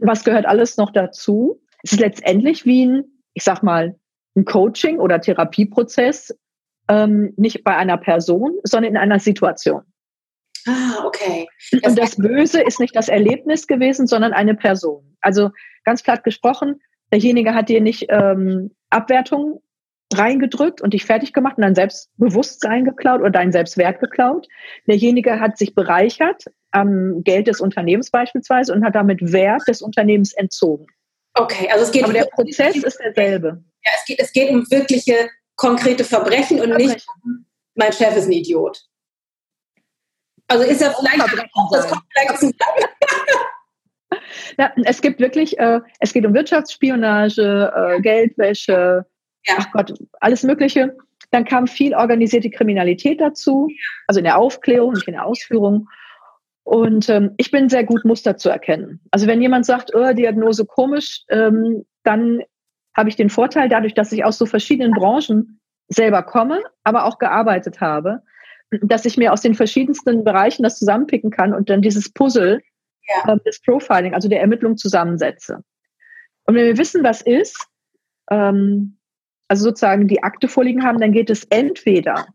[0.00, 1.62] Was gehört alles noch dazu?
[1.82, 3.04] Es ist letztendlich wie ein,
[3.34, 3.98] ich sag mal,
[4.38, 6.34] ein Coaching oder Therapieprozess,
[6.88, 9.82] ähm, nicht bei einer Person, sondern in einer Situation.
[10.66, 11.48] Ah, okay.
[11.72, 15.16] Das Und das Böse ist nicht das Erlebnis gewesen, sondern eine Person.
[15.20, 15.50] Also
[15.84, 16.80] ganz platt gesprochen,
[17.12, 19.62] derjenige hat dir nicht ähm, Abwertung
[20.14, 24.46] reingedrückt und dich fertig gemacht und dein Selbstbewusstsein geklaut oder deinen Selbstwert geklaut.
[24.86, 30.32] Derjenige hat sich bereichert am Geld des Unternehmens beispielsweise und hat damit Wert des Unternehmens
[30.32, 30.86] entzogen.
[31.34, 33.62] Okay, also es geht Aber der Prozess ist derselbe.
[33.88, 36.92] Ja, es geht, es geht um wirkliche konkrete Verbrechen und Verbrechen.
[36.92, 37.06] nicht
[37.78, 38.82] mein Chef ist ein Idiot.
[40.48, 41.22] Also ist er vielleicht
[41.54, 41.86] auch, das
[42.40, 42.54] zusammen.
[44.58, 49.06] Ja, es gibt wirklich, äh, es geht um Wirtschaftsspionage, äh, Geldwäsche,
[49.46, 49.54] ja.
[49.58, 50.96] ach Gott, alles Mögliche.
[51.30, 53.68] Dann kam viel organisierte Kriminalität dazu,
[54.06, 55.88] also in der Aufklärung, nicht in der Ausführung.
[56.64, 59.00] Und ähm, ich bin sehr gut, Muster zu erkennen.
[59.10, 62.42] Also wenn jemand sagt, oh, Diagnose komisch, ähm, dann
[62.98, 67.18] habe ich den Vorteil, dadurch, dass ich aus so verschiedenen Branchen selber komme, aber auch
[67.18, 68.22] gearbeitet habe,
[68.82, 72.60] dass ich mir aus den verschiedensten Bereichen das zusammenpicken kann und dann dieses Puzzle
[73.08, 73.34] ja.
[73.34, 75.62] äh, des Profiling, also der Ermittlung zusammensetze.
[76.44, 77.68] Und wenn wir wissen, was ist,
[78.32, 78.98] ähm,
[79.46, 82.26] also sozusagen die Akte vorliegen haben, dann geht es entweder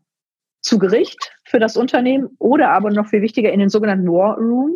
[0.62, 4.72] zu Gericht für das Unternehmen oder aber noch viel wichtiger in den sogenannten War Room,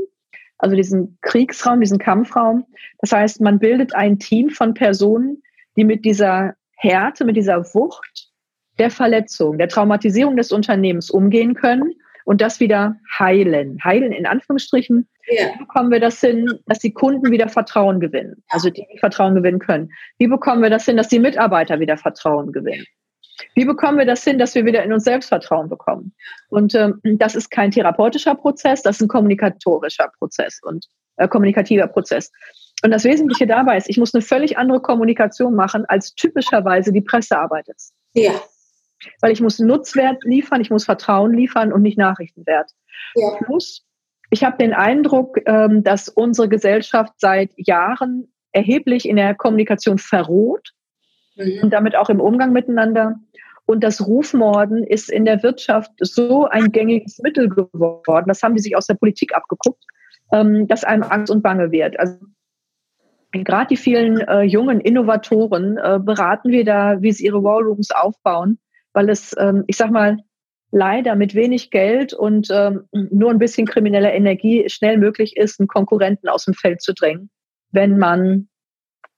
[0.59, 2.67] also diesen Kriegsraum, diesen Kampfraum.
[2.99, 5.43] Das heißt, man bildet ein Team von Personen,
[5.79, 8.29] die mit dieser Härte, mit dieser Wucht
[8.79, 13.79] der Verletzung, der Traumatisierung des Unternehmens umgehen können und das wieder heilen.
[13.85, 15.09] Heilen in Anführungsstrichen.
[15.31, 15.55] Ja.
[15.55, 18.43] Wie bekommen wir das hin, dass die Kunden wieder Vertrauen gewinnen?
[18.49, 19.91] Also die Vertrauen gewinnen können.
[20.19, 22.85] Wie bekommen wir das hin, dass die Mitarbeiter wieder Vertrauen gewinnen?
[23.55, 26.13] Wie bekommen wir das hin, dass wir wieder in uns selbst Vertrauen bekommen?
[26.49, 30.87] Und ähm, das ist kein therapeutischer Prozess, das ist ein kommunikatorischer Prozess und
[31.19, 32.33] äh, kommunikativer Prozess.
[32.83, 37.01] Und das Wesentliche dabei ist, ich muss eine völlig andere Kommunikation machen, als typischerweise die
[37.01, 37.77] Presse arbeitet.
[38.15, 38.33] Ja.
[39.21, 42.71] Weil ich muss Nutzwert liefern, ich muss Vertrauen liefern und nicht Nachrichtenwert.
[43.15, 43.37] Ja.
[43.45, 43.85] Plus,
[44.31, 50.73] ich habe den Eindruck, ähm, dass unsere Gesellschaft seit Jahren erheblich in der Kommunikation verroht
[51.37, 51.61] mhm.
[51.63, 53.17] und damit auch im Umgang miteinander.
[53.67, 58.25] Und das Rufmorden ist in der Wirtschaft so ein gängiges Mittel geworden.
[58.27, 59.85] Das haben die sich aus der Politik abgeguckt,
[60.33, 61.99] ähm, dass einem Angst und Bange wird.
[61.99, 62.19] Also
[63.33, 68.59] gerade die vielen äh, jungen Innovatoren äh, beraten wir da, wie sie ihre Wallrooms aufbauen,
[68.93, 70.19] weil es, ähm, ich sag mal,
[70.71, 75.69] leider mit wenig Geld und ähm, nur ein bisschen krimineller Energie schnell möglich ist, einen
[75.69, 77.31] Konkurrenten aus dem Feld zu drängen,
[77.71, 78.49] wenn man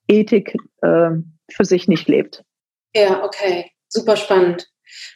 [0.09, 1.11] Ethik äh,
[1.51, 2.45] für sich nicht lebt.
[2.95, 4.70] Ja, okay, super spannend.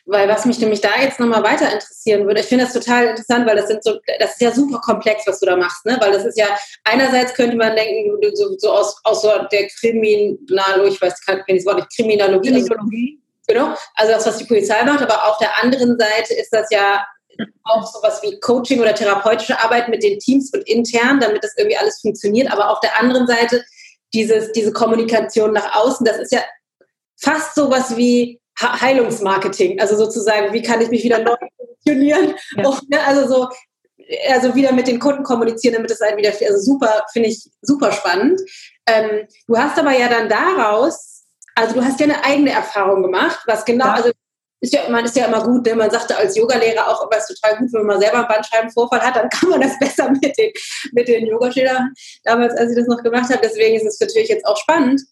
[0.06, 3.46] Weil was mich nämlich da jetzt nochmal weiter interessieren würde, ich finde das total interessant,
[3.46, 5.96] weil das sind so, das ist ja super komplex, was du da machst, ne?
[6.00, 6.46] Weil das ist ja,
[6.84, 11.48] einerseits könnte man denken, so, so aus, aus so der Kriminalogie, ich weiß gar nicht,
[11.48, 12.50] das Wort nicht, Kriminologie.
[12.50, 13.20] Kriminologie.
[13.46, 17.04] Genau, also das, was die Polizei macht, aber auf der anderen Seite ist das ja
[17.64, 21.76] auch sowas wie Coaching oder therapeutische Arbeit mit den Teams und intern, damit das irgendwie
[21.76, 22.50] alles funktioniert.
[22.52, 23.64] Aber auf der anderen Seite
[24.12, 26.40] dieses, diese Kommunikation nach außen, das ist ja
[27.16, 32.34] fast sowas wie Heilungsmarketing, also sozusagen, wie kann ich mich wieder neu positionieren?
[32.56, 32.68] Ja.
[32.68, 33.48] Und, ne, also so,
[34.28, 37.92] also wieder mit den Kunden kommunizieren, damit es halt wieder, also super, finde ich super
[37.92, 38.40] spannend.
[38.86, 43.40] Ähm, du hast aber ja dann daraus, also du hast ja eine eigene Erfahrung gemacht,
[43.46, 43.94] was genau, ja.
[43.94, 44.10] also
[44.64, 45.74] ist ja, man ist ja immer gut, ne?
[45.74, 49.00] man sagte als Yogalehrer auch immer, es ist total gut, wenn man selber einen Bandscheibenvorfall
[49.00, 50.52] hat, dann kann man das besser mit den,
[50.92, 51.92] mit den Yogaschildern
[52.24, 53.40] damals, als ich das noch gemacht habe.
[53.42, 55.02] Deswegen ist es natürlich jetzt auch spannend.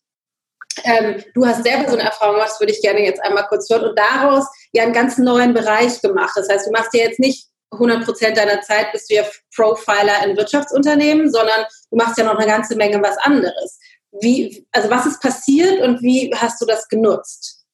[0.85, 3.69] Ähm, du hast selber so eine Erfahrung gemacht, das würde ich gerne jetzt einmal kurz
[3.71, 6.33] hören und daraus ja einen ganz neuen Bereich gemacht.
[6.35, 10.27] Das heißt, du machst ja jetzt nicht 100 Prozent deiner Zeit bist du ja Profiler
[10.27, 13.79] in Wirtschaftsunternehmen, sondern du machst ja noch eine ganze Menge was anderes.
[14.21, 17.65] Wie, also was ist passiert und wie hast du das genutzt?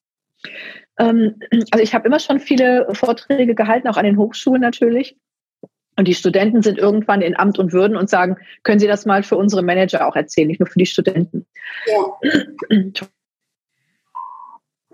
[0.97, 1.39] Ähm,
[1.71, 5.17] also ich habe immer schon viele Vorträge gehalten, auch an den Hochschulen natürlich.
[5.99, 9.21] Und die Studenten sind irgendwann in Amt und Würden und sagen, können Sie das mal
[9.21, 11.45] für unsere Manager auch erzählen, nicht nur für die Studenten.
[11.87, 12.05] Ja.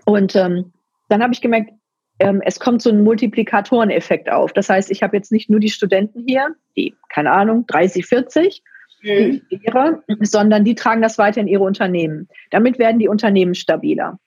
[0.04, 0.72] Und ähm,
[1.08, 1.70] dann habe ich gemerkt,
[2.18, 4.52] ähm, es kommt so ein Multiplikatoreneffekt auf.
[4.52, 8.64] Das heißt, ich habe jetzt nicht nur die Studenten hier, die, keine Ahnung, 30, 40,
[9.02, 9.42] mhm.
[9.48, 12.28] Lehrer, sondern die tragen das weiter in ihre Unternehmen.
[12.50, 14.18] Damit werden die Unternehmen stabiler.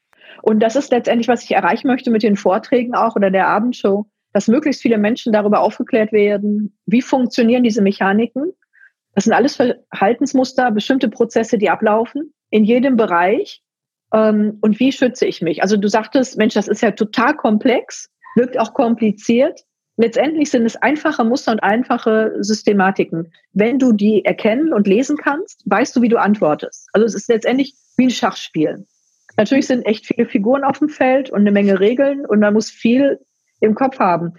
[0.41, 4.05] Und das ist letztendlich, was ich erreichen möchte mit den Vorträgen auch oder der Abendshow,
[4.33, 8.53] dass möglichst viele Menschen darüber aufgeklärt werden, wie funktionieren diese Mechaniken.
[9.15, 13.61] Das sind alles Verhaltensmuster, bestimmte Prozesse, die ablaufen in jedem Bereich.
[14.13, 15.61] Ähm, und wie schütze ich mich?
[15.61, 19.61] Also du sagtest, Mensch, das ist ja total komplex, wirkt auch kompliziert.
[19.97, 23.33] Letztendlich sind es einfache Muster und einfache Systematiken.
[23.51, 26.87] Wenn du die erkennen und lesen kannst, weißt du, wie du antwortest.
[26.93, 28.85] Also es ist letztendlich wie ein Schachspiel.
[29.35, 32.69] Natürlich sind echt viele Figuren auf dem Feld und eine Menge Regeln und man muss
[32.69, 33.19] viel
[33.59, 34.33] im Kopf haben.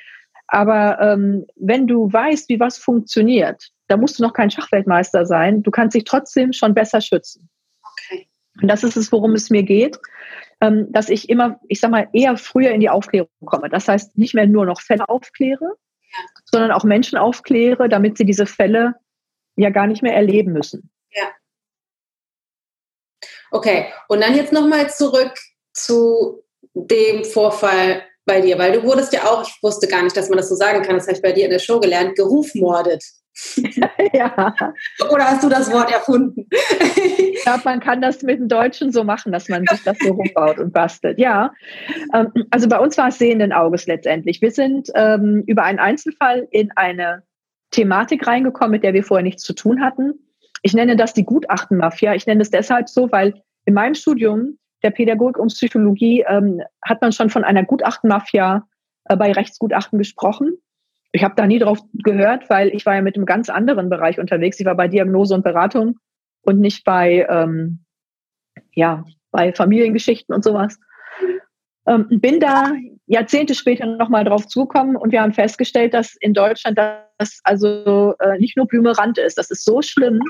[0.47, 5.63] Aber ähm, wenn du weißt, wie was funktioniert, da musst du noch kein Schachweltmeister sein.
[5.63, 7.49] Du kannst dich trotzdem schon besser schützen.
[7.83, 8.29] Okay.
[8.61, 9.99] Und das ist es, worum es mir geht,
[10.61, 13.69] ähm, dass ich immer, ich sag mal, eher früher in die Aufklärung komme.
[13.69, 16.19] Das heißt, nicht mehr nur noch Fälle aufkläre, ja.
[16.45, 18.95] sondern auch Menschen aufkläre, damit sie diese Fälle
[19.57, 20.91] ja gar nicht mehr erleben müssen.
[21.13, 21.29] Ja.
[23.53, 25.35] Okay, und dann jetzt nochmal zurück
[25.73, 30.29] zu dem Vorfall bei dir, weil du wurdest ja auch, ich wusste gar nicht, dass
[30.29, 33.03] man das so sagen kann, das habe ich bei dir in der Show gelernt, gerufmordet.
[34.13, 34.55] ja.
[35.11, 36.47] Oder hast du das Wort erfunden?
[36.51, 40.13] ich glaube, man kann das mit dem Deutschen so machen, dass man sich das so
[40.13, 41.19] rumbaut und bastelt.
[41.19, 41.53] Ja,
[42.15, 44.41] ähm, also bei uns war es sehenden Auges letztendlich.
[44.41, 47.25] Wir sind ähm, über einen Einzelfall in eine
[47.73, 50.15] Thematik reingekommen, mit der wir vorher nichts zu tun hatten.
[50.63, 52.15] Ich nenne das die Gutachtenmafia.
[52.15, 57.01] Ich nenne es deshalb so, weil in meinem Studium der Pädagogik und Psychologie ähm, hat
[57.03, 58.67] man schon von einer Gutachtenmafia
[59.05, 60.57] äh, bei Rechtsgutachten gesprochen.
[61.13, 64.19] Ich habe da nie drauf gehört, weil ich war ja mit einem ganz anderen Bereich
[64.19, 64.61] unterwegs.
[64.61, 65.99] Ich war bei Diagnose und Beratung
[66.43, 67.81] und nicht bei, ähm,
[68.73, 70.79] ja, bei Familiengeschichten und sowas.
[71.87, 72.73] Ähm, bin da
[73.07, 78.39] Jahrzehnte später nochmal drauf zugekommen und wir haben festgestellt, dass in Deutschland das also äh,
[78.39, 79.37] nicht nur Blümerand ist.
[79.37, 80.21] Das ist so schlimm,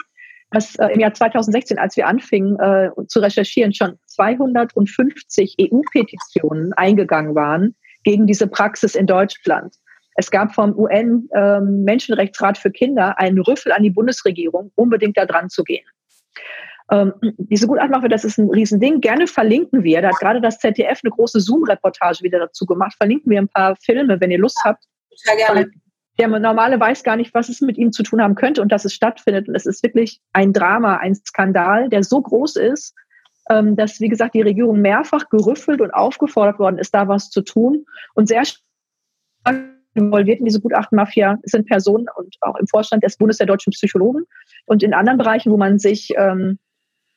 [0.51, 7.35] dass äh, im Jahr 2016, als wir anfingen äh, zu recherchieren, schon 250 EU-Petitionen eingegangen
[7.35, 9.75] waren gegen diese Praxis in Deutschland.
[10.17, 15.49] Es gab vom UN-Menschenrechtsrat ähm, für Kinder einen Rüffel an die Bundesregierung, unbedingt da dran
[15.49, 15.87] zu gehen.
[16.91, 19.01] Ähm, diese Gutachtenmache, das ist ein Riesending.
[19.01, 23.31] Gerne verlinken wir, da hat gerade das ZDF eine große Zoom-Reportage wieder dazu gemacht, verlinken
[23.31, 24.85] wir ein paar Filme, wenn ihr Lust habt.
[25.15, 25.71] Sehr gerne.
[26.21, 28.85] Der normale weiß gar nicht, was es mit ihm zu tun haben könnte und dass
[28.85, 29.49] es stattfindet.
[29.49, 32.95] Und es ist wirklich ein Drama, ein Skandal, der so groß ist,
[33.49, 37.41] ähm, dass, wie gesagt, die Regierung mehrfach gerüffelt und aufgefordert worden ist, da was zu
[37.41, 37.87] tun.
[38.15, 38.43] Und sehr
[39.95, 44.25] involviert in diese Gutachtenmafia sind Personen und auch im Vorstand des Bundes der deutschen Psychologen
[44.67, 46.59] und in anderen Bereichen, wo man sich ähm,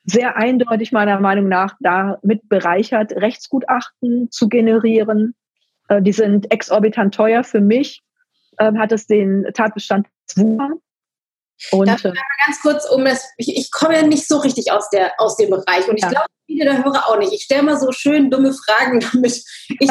[0.04, 5.34] sehr eindeutig meiner Meinung nach damit bereichert, Rechtsgutachten zu generieren.
[5.88, 7.44] Äh, die sind exorbitant teuer.
[7.44, 8.02] Für mich
[8.58, 10.70] ähm, hat es den Tatbestand Zwunger.
[11.70, 12.14] Und, Darf ich äh,
[12.46, 15.50] ganz kurz um das, ich, ich komme ja nicht so richtig aus, der, aus dem
[15.50, 16.10] Bereich und ich ja.
[16.10, 17.32] glaube, viele der Hörer auch nicht.
[17.32, 19.42] Ich stelle mal so schön dumme Fragen, damit
[19.78, 19.90] ich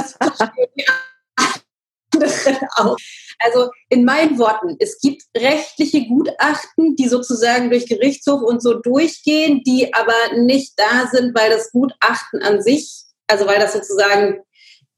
[2.76, 2.98] auch.
[3.40, 9.64] Also in meinen Worten, es gibt rechtliche Gutachten, die sozusagen durch Gerichtshof und so durchgehen,
[9.66, 14.44] die aber nicht da sind, weil das Gutachten an sich, also weil das sozusagen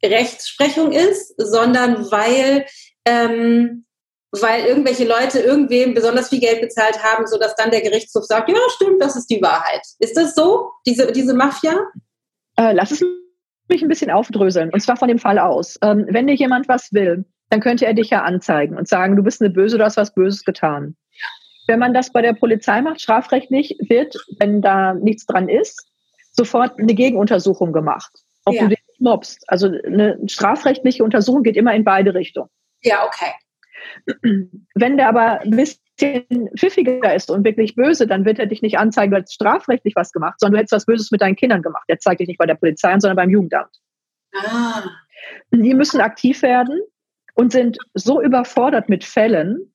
[0.03, 2.65] Rechtsprechung ist, sondern weil
[3.05, 3.85] ähm,
[4.31, 8.55] weil irgendwelche Leute irgendwem besonders viel Geld bezahlt haben, sodass dann der Gerichtshof sagt, ja,
[8.75, 9.81] stimmt, das ist die Wahrheit.
[9.99, 11.79] Ist das so, diese, diese Mafia?
[12.57, 13.03] Äh, lass es
[13.67, 15.77] mich ein bisschen aufdröseln, und zwar von dem Fall aus.
[15.81, 19.23] Ähm, wenn dir jemand was will, dann könnte er dich ja anzeigen und sagen, du
[19.23, 20.95] bist eine Böse, du hast was Böses getan.
[21.67, 25.87] Wenn man das bei der Polizei macht, strafrechtlich wird, wenn da nichts dran ist,
[26.31, 28.11] sofort eine Gegenuntersuchung gemacht,
[28.45, 28.63] ob ja.
[28.63, 29.43] du dich mobst.
[29.47, 32.49] Also eine strafrechtliche Untersuchung geht immer in beide Richtungen.
[32.85, 33.33] Ja, okay.
[34.75, 38.77] Wenn der aber ein bisschen pfiffiger ist und wirklich böse, dann wird er dich nicht
[38.77, 41.85] anzeigen, du hättest strafrechtlich was gemacht, sondern du hättest was Böses mit deinen Kindern gemacht.
[41.89, 43.75] Der zeigt dich nicht bei der Polizei an, sondern beim Jugendamt.
[44.33, 44.83] Ah.
[45.51, 46.79] Die müssen aktiv werden
[47.33, 49.73] und sind so überfordert mit Fällen,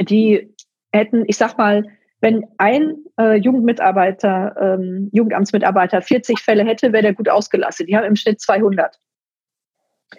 [0.00, 0.54] die
[0.92, 1.84] hätten, ich sag mal,
[2.20, 7.88] wenn ein äh, Jugendmitarbeiter, ähm, Jugendamtsmitarbeiter 40 Fälle hätte, wäre der gut ausgelastet.
[7.88, 8.98] Die haben im Schnitt 200.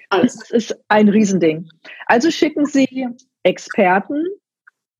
[0.09, 0.37] Alles.
[0.37, 1.69] Das ist ein Riesending.
[2.05, 3.07] Also schicken Sie
[3.43, 4.25] Experten,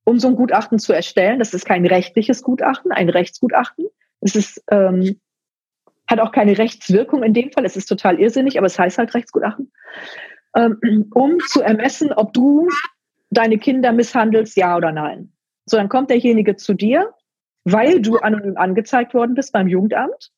[0.04, 1.38] um so ein Gutachten zu erstellen.
[1.38, 3.88] Das ist kein rechtliches Gutachten, ein Rechtsgutachten.
[4.20, 5.20] Es ist, ähm,
[6.06, 7.64] hat auch keine Rechtswirkung in dem Fall.
[7.66, 9.70] Es ist total irrsinnig, aber es heißt halt Rechtsgutachten.
[10.56, 12.68] Ähm, um zu ermessen, ob du
[13.30, 15.32] deine Kinder misshandelst, ja oder nein.
[15.66, 17.12] So, dann kommt derjenige zu dir,
[17.64, 20.32] weil du anonym angezeigt worden bist beim Jugendamt,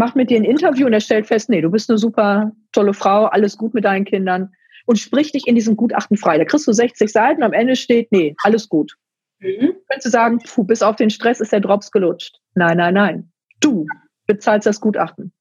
[0.00, 2.94] macht mit dir ein Interview und er stellt fest, nee, du bist eine super tolle
[2.94, 4.50] Frau, alles gut mit deinen Kindern
[4.86, 6.38] und spricht dich in diesem Gutachten frei.
[6.38, 8.96] Da kriegst du 60 Seiten, am Ende steht, nee, alles gut.
[9.40, 9.74] Mhm.
[9.88, 12.38] Könntest du sagen, puh, bis auf den Stress ist der Drops gelutscht.
[12.54, 13.32] Nein, nein, nein.
[13.60, 13.86] Du
[14.26, 15.32] bezahlst das Gutachten.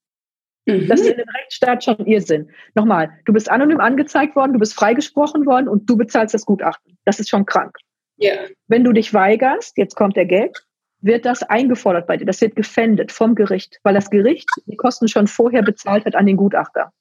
[0.65, 0.87] Mhm.
[0.89, 2.49] Das ist in dem Rechtsstaat schon Irrsinn.
[2.75, 6.97] Nochmal, du bist anonym angezeigt worden, du bist freigesprochen worden und du bezahlst das Gutachten.
[7.05, 7.77] Das ist schon krank.
[8.21, 8.49] Yeah.
[8.67, 10.65] Wenn du dich weigerst, jetzt kommt der Geld,
[11.01, 12.25] wird das eingefordert bei dir.
[12.25, 16.25] Das wird gefändet vom Gericht, weil das Gericht die Kosten schon vorher bezahlt hat an
[16.25, 16.91] den Gutachter.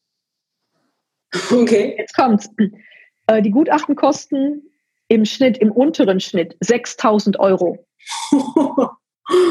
[1.50, 1.94] Okay.
[1.98, 2.48] Jetzt kommt's.
[3.26, 4.62] Äh, die Gutachten kosten
[5.08, 7.86] im Schnitt, im unteren Schnitt 6000 Euro.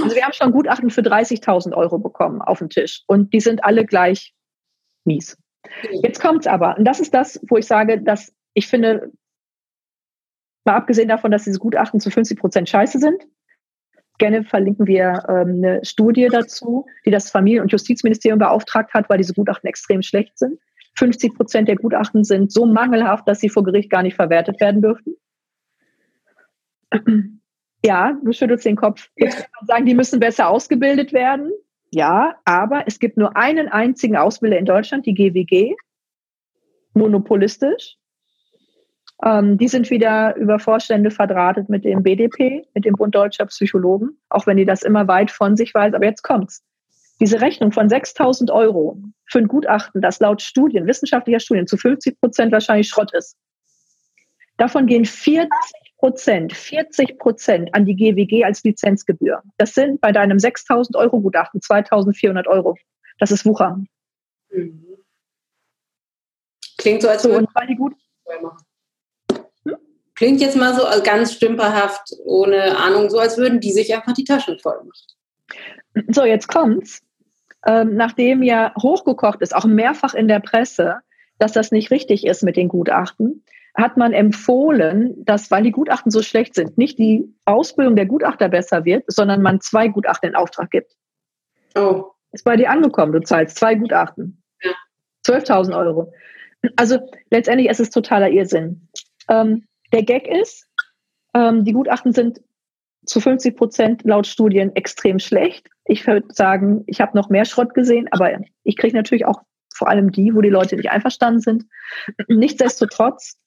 [0.04, 3.64] Also wir haben schon Gutachten für 30.000 Euro bekommen auf den Tisch und die sind
[3.64, 4.34] alle gleich
[5.06, 5.38] mies.
[6.02, 9.12] Jetzt kommt's aber, und das ist das, wo ich sage, dass ich finde,
[10.66, 13.28] mal abgesehen davon, dass diese Gutachten zu 50 Prozent scheiße sind,
[14.18, 19.18] gerne verlinken wir ähm, eine Studie dazu, die das Familien- und Justizministerium beauftragt hat, weil
[19.18, 20.60] diese Gutachten extrem schlecht sind.
[20.96, 24.82] 50 Prozent der Gutachten sind so mangelhaft, dass sie vor Gericht gar nicht verwertet werden
[24.82, 25.16] dürften.
[27.86, 29.10] Ja, du schüttelst den Kopf.
[29.16, 31.52] Jetzt kann man sagen, die müssen besser ausgebildet werden.
[31.92, 35.76] Ja, aber es gibt nur einen einzigen Ausbilder in Deutschland, die GWG,
[36.94, 37.98] monopolistisch.
[39.24, 44.18] Ähm, die sind wieder über Vorstände verdrahtet mit dem BDP, mit dem Bund Deutscher Psychologen,
[44.30, 45.94] auch wenn die das immer weit von sich weiß.
[45.94, 46.64] Aber jetzt kommt's.
[47.20, 52.20] Diese Rechnung von 6000 Euro für ein Gutachten, das laut Studien, wissenschaftlicher Studien zu 50
[52.20, 53.36] Prozent wahrscheinlich Schrott ist.
[54.58, 55.50] Davon gehen 40
[55.98, 59.42] Prozent, 40 Prozent an die GWG als Lizenzgebühr.
[59.58, 62.76] Das sind bei deinem 6000 Euro Gutachten 2400 Euro.
[63.18, 63.80] Das ist Wucher.
[64.52, 64.84] Mhm.
[66.78, 67.94] Klingt so, als so, würde die gut.
[70.18, 74.24] Klingt jetzt mal so ganz stümperhaft, ohne Ahnung, so als würden die sich einfach die
[74.24, 76.06] Taschen voll machen.
[76.12, 77.02] So, jetzt kommt's.
[77.66, 80.98] Ähm, nachdem ja hochgekocht ist, auch mehrfach in der Presse,
[81.38, 83.44] dass das nicht richtig ist mit den Gutachten,
[83.76, 88.50] hat man empfohlen, dass, weil die Gutachten so schlecht sind, nicht die Ausbildung der Gutachter
[88.50, 90.94] besser wird, sondern man zwei Gutachten in Auftrag gibt.
[91.76, 92.06] Oh.
[92.32, 94.42] Ist bei dir angekommen, du zahlst zwei Gutachten.
[94.64, 94.72] Ja.
[95.28, 96.12] 12.000 Euro.
[96.76, 96.98] Also
[97.30, 98.90] letztendlich ist es totaler Irrsinn.
[99.30, 100.67] Ähm, der Gag ist,
[101.34, 102.41] ähm, die Gutachten sind
[103.06, 105.69] zu 50 Prozent laut Studien extrem schlecht.
[105.86, 109.41] Ich würde sagen, ich habe noch mehr Schrott gesehen, aber ich kriege natürlich auch
[109.73, 111.65] vor allem die, wo die Leute nicht einverstanden sind.
[112.28, 113.38] Nichtsdestotrotz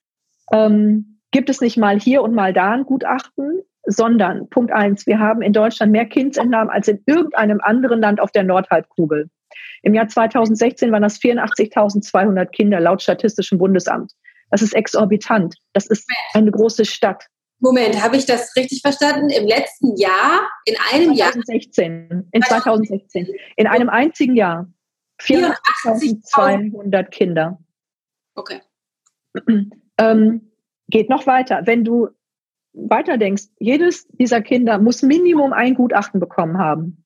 [0.53, 5.19] ähm, gibt es nicht mal hier und mal da ein Gutachten, sondern Punkt eins, wir
[5.19, 9.29] haben in Deutschland mehr Kindsentnahmen als in irgendeinem anderen Land auf der Nordhalbkugel.
[9.83, 14.13] Im Jahr 2016 waren das 84.200 Kinder laut Statistischem Bundesamt.
[14.51, 15.57] Das ist exorbitant.
[15.73, 17.27] Das ist eine große Stadt.
[17.61, 19.29] Moment, habe ich das richtig verstanden?
[19.29, 22.25] Im letzten Jahr, in einem 2016, Jahr?
[22.33, 23.29] In 2016.
[23.57, 24.67] In einem einzigen Jahr.
[25.21, 27.59] 84.200 Kinder.
[28.35, 28.61] Okay.
[29.99, 30.53] ähm,
[30.89, 31.63] geht noch weiter.
[31.67, 32.09] Wenn du
[32.73, 37.05] weiter denkst, jedes dieser Kinder muss Minimum ein Gutachten bekommen haben.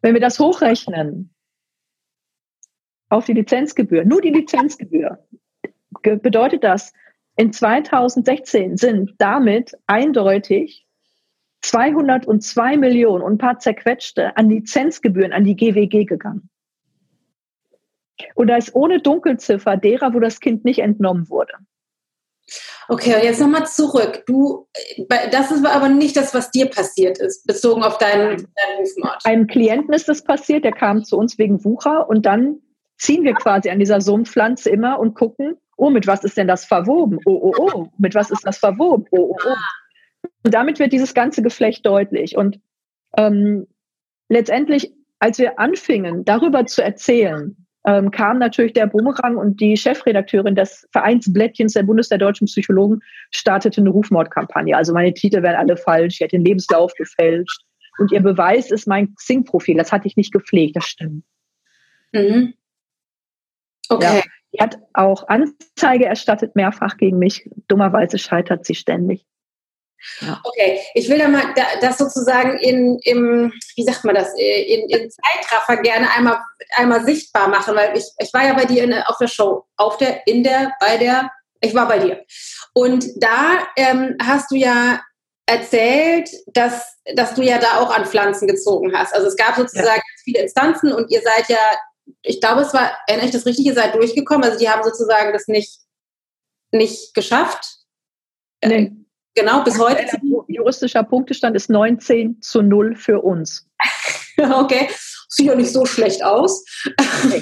[0.00, 1.34] Wenn wir das hochrechnen
[3.08, 5.26] auf die Lizenzgebühr, nur die Lizenzgebühr,
[6.02, 6.92] bedeutet das,
[7.36, 10.86] in 2016 sind damit eindeutig
[11.62, 16.50] 202 Millionen und ein paar zerquetschte an Lizenzgebühren an die GWG gegangen.
[18.34, 21.54] Und da ist ohne Dunkelziffer derer, wo das Kind nicht entnommen wurde.
[22.88, 24.24] Okay, und jetzt nochmal zurück.
[24.26, 24.68] Du,
[25.30, 29.24] das ist aber nicht das, was dir passiert ist, bezogen auf deinen, deinen Rufmord.
[29.24, 32.60] Einem Klienten ist das passiert, der kam zu uns wegen Wucher und dann
[32.98, 36.64] ziehen wir quasi an dieser Sumpfpflanze immer und gucken, oh, mit was ist denn das
[36.64, 37.18] verwoben?
[37.24, 39.06] Oh, oh, oh, mit was ist das verwoben?
[39.10, 39.56] Oh, oh, oh.
[40.44, 42.36] Und damit wird dieses ganze Geflecht deutlich.
[42.36, 42.60] Und
[43.16, 43.66] ähm,
[44.28, 50.54] letztendlich, als wir anfingen, darüber zu erzählen, ähm, kam natürlich der Bumerang und die Chefredakteurin
[50.54, 54.76] des Vereinsblättchens der Bundes der deutschen Psychologen startete eine Rufmordkampagne.
[54.76, 57.62] Also meine Titel wären alle falsch, ich hätte den Lebenslauf gefälscht.
[57.98, 59.76] Und ihr Beweis ist mein Xing-Profil.
[59.76, 61.24] Das hatte ich nicht gepflegt, das stimmt.
[62.12, 62.54] Mhm.
[63.88, 64.18] Okay.
[64.18, 64.22] Ja,
[64.52, 67.48] die hat auch Anzeige erstattet, mehrfach gegen mich.
[67.68, 69.24] Dummerweise scheitert sie ständig.
[70.20, 70.40] Ja.
[70.42, 74.88] Okay, ich will da mal das sozusagen in, im, wie sagt man das, äh, in,
[74.88, 76.40] in Zeitraffer gerne einmal,
[76.74, 79.98] einmal sichtbar machen, weil ich, ich war ja bei dir in, auf der Show, auf
[79.98, 81.30] der, in der, bei der,
[81.60, 82.24] ich war bei dir.
[82.74, 85.00] Und da ähm, hast du ja
[85.46, 89.14] erzählt, dass, dass du ja da auch an Pflanzen gezogen hast.
[89.14, 90.22] Also es gab sozusagen ja.
[90.24, 91.58] viele Instanzen und ihr seid ja,
[92.22, 94.44] ich glaube, es war, erinnere ich das richtig, ihr seid durchgekommen.
[94.44, 95.80] Also die haben sozusagen das nicht,
[96.72, 97.82] nicht geschafft
[98.64, 98.92] Nee.
[99.34, 100.04] Genau, bis heute.
[100.46, 103.66] Juristischer Punktestand ist 19 zu 0 für uns.
[104.38, 104.88] okay,
[105.28, 106.64] sieht doch nicht so schlecht aus.
[107.28, 107.40] Nee.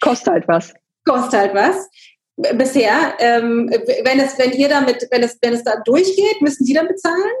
[0.00, 0.74] Kostet halt was.
[1.04, 1.88] Kostet halt was.
[2.36, 3.68] Bisher, ähm,
[4.04, 7.32] wenn es, wenn ihr damit, wenn es, wenn es da durchgeht, müssen die dann bezahlen?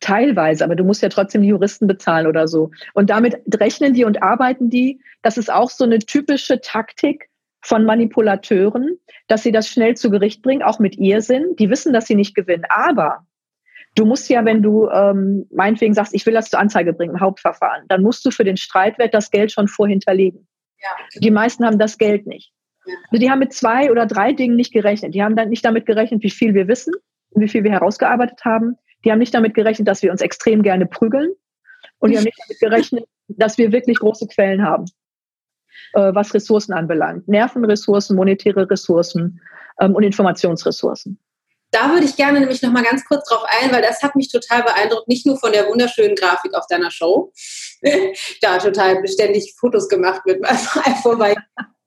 [0.00, 2.70] Teilweise, aber du musst ja trotzdem Juristen bezahlen oder so.
[2.94, 5.00] Und damit rechnen die und arbeiten die.
[5.22, 7.28] Das ist auch so eine typische Taktik
[7.62, 8.98] von Manipulateuren,
[9.28, 11.58] dass sie das schnell zu Gericht bringen, auch mit ihr sind.
[11.58, 12.64] Die wissen, dass sie nicht gewinnen.
[12.68, 13.26] Aber
[13.94, 17.20] du musst ja, wenn du ähm, meinetwegen sagst, ich will das zur Anzeige bringen im
[17.20, 20.46] Hauptverfahren, dann musst du für den Streitwert das Geld schon vorhinterlegen.
[20.80, 21.20] Ja.
[21.20, 22.52] Die meisten haben das Geld nicht.
[23.10, 25.14] Also die haben mit zwei oder drei Dingen nicht gerechnet.
[25.14, 26.94] Die haben dann nicht damit gerechnet, wie viel wir wissen
[27.30, 28.76] und wie viel wir herausgearbeitet haben.
[29.04, 31.32] Die haben nicht damit gerechnet, dass wir uns extrem gerne prügeln.
[31.98, 34.86] Und die haben nicht damit gerechnet, dass wir wirklich große Quellen haben,
[35.94, 37.28] äh, was Ressourcen anbelangt.
[37.28, 39.40] Nervenressourcen, monetäre Ressourcen
[39.80, 41.18] ähm, und Informationsressourcen.
[41.72, 44.30] Da würde ich gerne nämlich noch mal ganz kurz drauf ein, weil das hat mich
[44.30, 47.32] total beeindruckt, nicht nur von der wunderschönen Grafik auf deiner Show,
[48.40, 50.44] da total beständig Fotos gemacht wird,
[51.02, 51.36] vorbei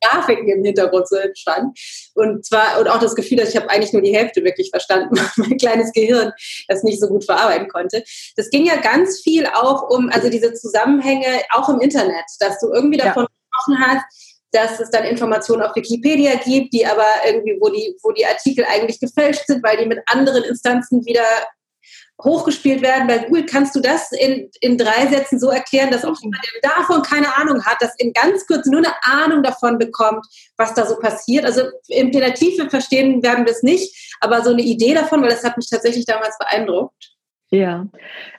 [0.03, 1.73] Grafiken im Hintergrund so entstanden.
[2.13, 5.15] Und zwar, und auch das Gefühl, dass ich habe eigentlich nur die Hälfte wirklich verstanden,
[5.37, 6.31] mein kleines Gehirn
[6.67, 8.03] das nicht so gut verarbeiten konnte.
[8.35, 12.71] Das ging ja ganz viel auch um, also diese Zusammenhänge auch im Internet, dass du
[12.71, 13.29] irgendwie davon ja.
[13.29, 14.05] gesprochen hast,
[14.51, 18.65] dass es dann Informationen auf Wikipedia gibt, die aber irgendwie, wo die, wo die Artikel
[18.65, 21.25] eigentlich gefälscht sind, weil die mit anderen Instanzen wieder
[22.23, 23.07] hochgespielt werden.
[23.07, 26.71] Bei Google kannst du das in, in drei Sätzen so erklären, dass auch jemand, der
[26.71, 30.25] davon keine Ahnung hat, das in ganz kurz nur eine Ahnung davon bekommt,
[30.57, 31.45] was da so passiert.
[31.45, 35.43] Also der Tiefe verstehen werden wir es nicht, aber so eine Idee davon, weil das
[35.43, 37.11] hat mich tatsächlich damals beeindruckt.
[37.49, 37.87] Ja,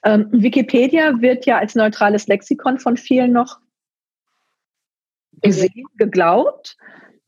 [0.03, 3.61] ähm, Wikipedia wird ja als neutrales Lexikon von vielen noch
[5.41, 6.77] gesehen, geglaubt.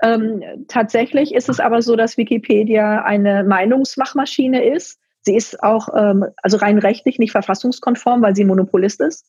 [0.03, 6.24] Ähm, tatsächlich ist es aber so, dass Wikipedia eine Meinungsmachmaschine ist Sie ist auch ähm,
[6.37, 9.27] also rein rechtlich nicht verfassungskonform, weil sie Monopolist ist.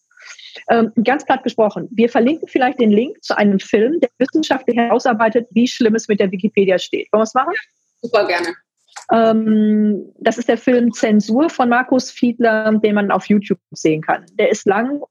[0.69, 5.47] Ähm, ganz platt gesprochen, wir verlinken vielleicht den Link zu einem Film, der wissenschaftlich herausarbeitet,
[5.51, 7.07] wie schlimm es mit der Wikipedia steht.
[7.11, 7.53] Wollen wir es machen?
[7.53, 7.61] Ja,
[8.01, 8.47] super gerne.
[9.11, 14.25] Ähm, das ist der Film Zensur von Markus Fiedler, den man auf YouTube sehen kann.
[14.33, 15.01] Der ist lang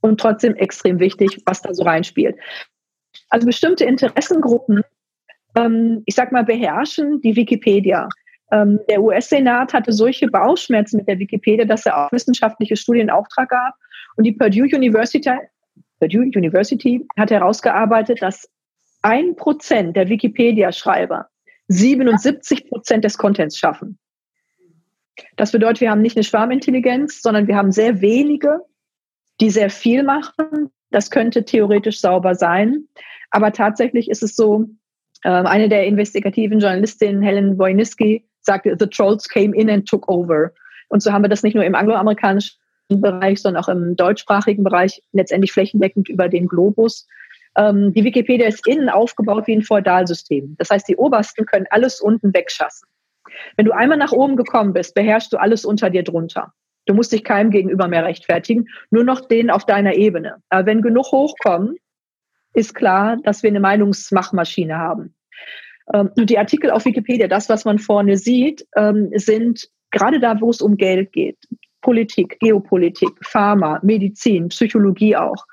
[0.00, 2.36] und trotzdem extrem wichtig, was da so reinspielt.
[3.28, 4.82] Also bestimmte Interessengruppen,
[5.54, 8.08] ähm, ich sag mal, beherrschen die Wikipedia.
[8.52, 13.10] Ähm, der US-Senat hatte solche Bauchschmerzen mit der Wikipedia, dass er auch wissenschaftliche Studien in
[13.10, 13.74] Auftrag gab.
[14.16, 15.30] Und die Purdue University,
[15.98, 18.48] Purdue University hat herausgearbeitet, dass
[19.02, 21.28] ein Prozent der Wikipedia-Schreiber
[21.68, 23.98] 77 Prozent des Contents schaffen.
[25.36, 28.60] Das bedeutet, wir haben nicht eine Schwarmintelligenz, sondern wir haben sehr wenige,
[29.40, 30.70] die sehr viel machen.
[30.90, 32.88] Das könnte theoretisch sauber sein.
[33.30, 34.66] Aber tatsächlich ist es so,
[35.22, 40.52] äh, eine der investigativen Journalistinnen, Helen Wojnicki, sagte, the trolls came in and took over.
[40.88, 45.02] Und so haben wir das nicht nur im angloamerikanischen Bereich, sondern auch im deutschsprachigen Bereich,
[45.12, 47.06] letztendlich flächendeckend über den Globus.
[47.56, 50.56] Ähm, die Wikipedia ist innen aufgebaut wie ein Feudalsystem.
[50.58, 52.88] Das heißt, die Obersten können alles unten wegschassen.
[53.56, 56.52] Wenn du einmal nach oben gekommen bist, beherrschst du alles unter dir drunter.
[56.86, 60.36] Du musst dich keinem gegenüber mehr rechtfertigen, nur noch denen auf deiner Ebene.
[60.48, 61.76] Aber wenn genug hochkommen,
[62.54, 65.14] ist klar, dass wir eine Meinungsmachmaschine haben.
[65.92, 70.40] Ähm, und die Artikel auf Wikipedia, das, was man vorne sieht, ähm, sind gerade da,
[70.40, 71.38] wo es um Geld geht.
[71.80, 75.46] Politik, Geopolitik, Pharma, Medizin, Psychologie auch.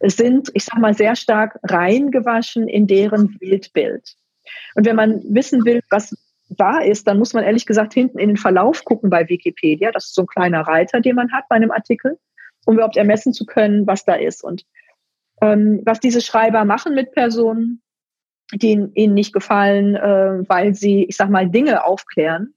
[0.00, 4.14] Sind, ich sag mal, sehr stark reingewaschen in deren Bildbild.
[4.74, 6.14] Und wenn man wissen will, was
[6.48, 9.90] wahr ist, dann muss man ehrlich gesagt hinten in den Verlauf gucken bei Wikipedia.
[9.90, 12.18] Das ist so ein kleiner Reiter, den man hat bei einem Artikel,
[12.66, 14.44] um überhaupt ermessen zu können, was da ist.
[14.44, 14.64] Und
[15.42, 17.82] ähm, was diese Schreiber machen mit Personen,
[18.52, 22.54] die ihnen nicht gefallen, äh, weil sie, ich sag mal, Dinge aufklären.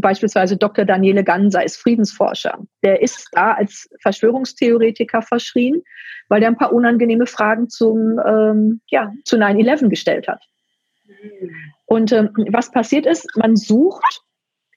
[0.00, 0.84] Beispielsweise Dr.
[0.84, 2.58] Daniele Ganser ist Friedensforscher.
[2.82, 5.82] Der ist da als Verschwörungstheoretiker verschrien,
[6.28, 10.42] weil er ein paar unangenehme Fragen zum, ähm, ja, zu 9-11 gestellt hat.
[11.86, 14.22] Und ähm, was passiert ist, man sucht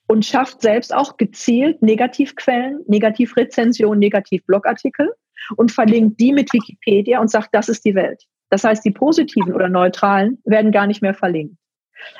[0.08, 5.12] und schafft selbst auch gezielt Negativquellen, Negativrezensionen, Negativblogartikel
[5.56, 8.24] und verlinkt die mit Wikipedia und sagt, das ist die Welt.
[8.52, 11.56] Das heißt, die positiven oder neutralen werden gar nicht mehr verlinkt.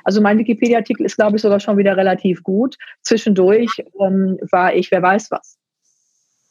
[0.03, 2.79] Also mein Wikipedia-Artikel ist, glaube ich, sogar schon wieder relativ gut.
[3.03, 5.59] Zwischendurch ähm, war ich, wer weiß was.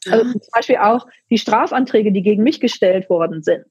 [0.08, 3.66] Also zum Beispiel auch die Strafanträge, die gegen mich gestellt worden sind,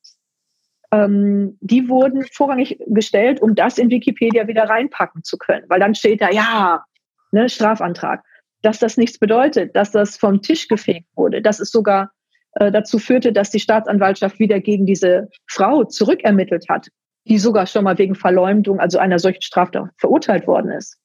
[0.90, 5.66] ähm, die wurden vorrangig gestellt, um das in Wikipedia wieder reinpacken zu können.
[5.68, 6.84] Weil dann steht da, ja,
[7.30, 8.24] ne, Strafantrag.
[8.62, 12.10] Dass das nichts bedeutet, dass das vom Tisch gefegt wurde, dass es sogar
[12.54, 16.88] äh, dazu führte, dass die Staatsanwaltschaft wieder gegen diese Frau zurückermittelt hat,
[17.24, 20.98] die sogar schon mal wegen Verleumdung, also einer solchen Straftat verurteilt worden ist.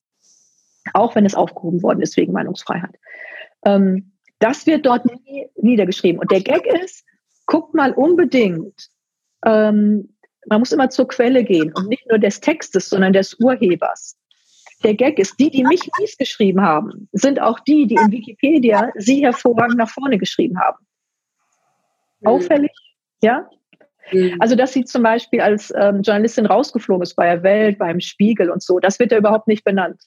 [0.93, 2.96] Auch wenn es aufgehoben worden ist wegen Meinungsfreiheit.
[3.66, 6.20] Ähm, das wird dort nie niedergeschrieben.
[6.20, 7.06] Und der Gag ist,
[7.46, 8.89] guckt mal unbedingt,
[9.46, 10.16] ähm,
[10.48, 14.18] man muss immer zur Quelle gehen und nicht nur des Textes, sondern des Urhebers.
[14.84, 18.91] Der Gag ist, die, die mich mies geschrieben haben, sind auch die, die in Wikipedia
[18.96, 20.86] sie hervorragend nach vorne geschrieben haben.
[22.26, 22.32] Mhm.
[22.32, 22.72] Auffällig,
[23.22, 23.50] ja?
[24.12, 24.36] Mhm.
[24.40, 28.50] Also, dass sie zum Beispiel als ähm, Journalistin rausgeflogen ist bei der Welt, beim Spiegel
[28.50, 30.02] und so, das wird ja überhaupt nicht benannt.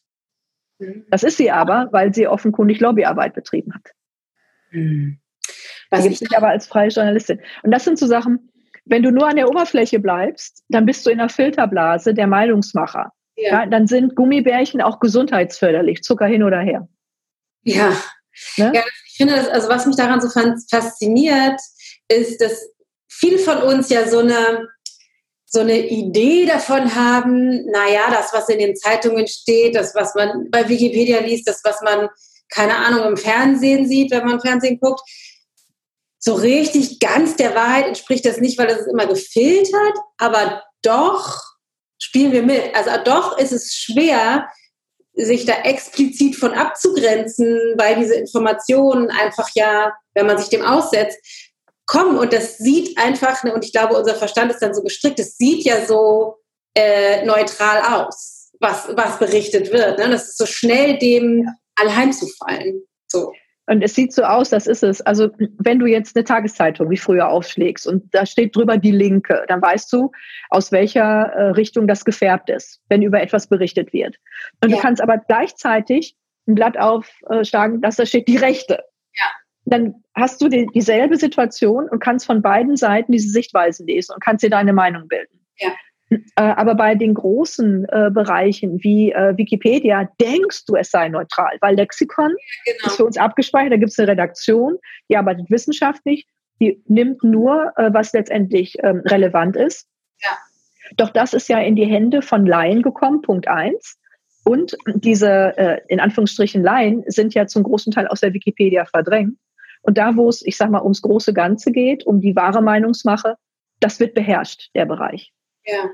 [0.78, 1.06] Mhm.
[1.10, 3.92] Das ist sie aber, weil sie offenkundig Lobbyarbeit betrieben hat.
[4.70, 5.18] Mhm.
[5.90, 7.40] Was gibt sich aber als freie Journalistin.
[7.62, 8.50] Und das sind so Sachen,
[8.84, 13.12] wenn du nur an der Oberfläche bleibst, dann bist du in der Filterblase der Meinungsmacher.
[13.36, 13.50] Ja.
[13.50, 16.88] ja dann sind Gummibärchen auch gesundheitsförderlich, Zucker hin oder her.
[17.62, 17.90] Ja.
[18.56, 18.72] Ne?
[18.74, 21.60] ja ich finde, das, also was mich daran so fasziniert,
[22.08, 22.68] ist, dass
[23.08, 24.68] viele von uns ja so eine
[25.50, 30.50] so eine Idee davon haben, naja, das, was in den Zeitungen steht, das, was man
[30.50, 32.10] bei Wikipedia liest, das, was man,
[32.50, 35.00] keine Ahnung, im Fernsehen sieht, wenn man Fernsehen guckt,
[36.18, 41.40] so richtig ganz der Wahrheit entspricht das nicht, weil das ist immer gefiltert, aber doch
[41.98, 42.74] spielen wir mit.
[42.74, 44.48] Also doch ist es schwer,
[45.14, 51.18] sich da explizit von abzugrenzen, weil diese Informationen einfach ja, wenn man sich dem aussetzt,
[51.88, 55.18] kommen und das sieht einfach, ne, und ich glaube, unser Verstand ist dann so gestrickt,
[55.18, 56.36] es sieht ja so
[56.74, 59.98] äh, neutral aus, was, was berichtet wird.
[59.98, 60.08] Ne?
[60.10, 62.82] Das ist so schnell dem anheimzufallen.
[63.06, 63.32] So.
[63.66, 65.00] Und es sieht so aus, das ist es.
[65.00, 69.44] Also wenn du jetzt eine Tageszeitung wie früher aufschlägst und da steht drüber die Linke,
[69.48, 70.12] dann weißt du,
[70.50, 74.16] aus welcher äh, Richtung das gefärbt ist, wenn über etwas berichtet wird.
[74.62, 74.76] Und ja.
[74.76, 76.16] du kannst aber gleichzeitig
[76.46, 78.84] ein Blatt aufschlagen, dass da steht die Rechte.
[79.14, 79.26] Ja.
[79.70, 84.22] Dann hast du die, dieselbe Situation und kannst von beiden Seiten diese Sichtweisen lesen und
[84.22, 85.44] kannst dir deine Meinung bilden.
[85.58, 85.70] Ja.
[86.10, 91.58] Äh, aber bei den großen äh, Bereichen wie äh, Wikipedia denkst du, es sei neutral,
[91.60, 92.86] weil Lexikon ja, genau.
[92.86, 94.78] ist für uns abgespeichert, da gibt es eine Redaktion,
[95.10, 96.26] die arbeitet wissenschaftlich,
[96.60, 99.86] die nimmt nur, äh, was letztendlich ähm, relevant ist.
[100.22, 100.30] Ja.
[100.96, 103.98] Doch das ist ja in die Hände von Laien gekommen, Punkt eins.
[104.44, 109.36] Und diese, äh, in Anführungsstrichen, Laien sind ja zum großen Teil aus der Wikipedia verdrängt.
[109.82, 113.36] Und da, wo es, ich sag mal, ums große Ganze geht, um die wahre Meinungsmache,
[113.80, 115.32] das wird beherrscht, der Bereich.
[115.64, 115.90] Ja.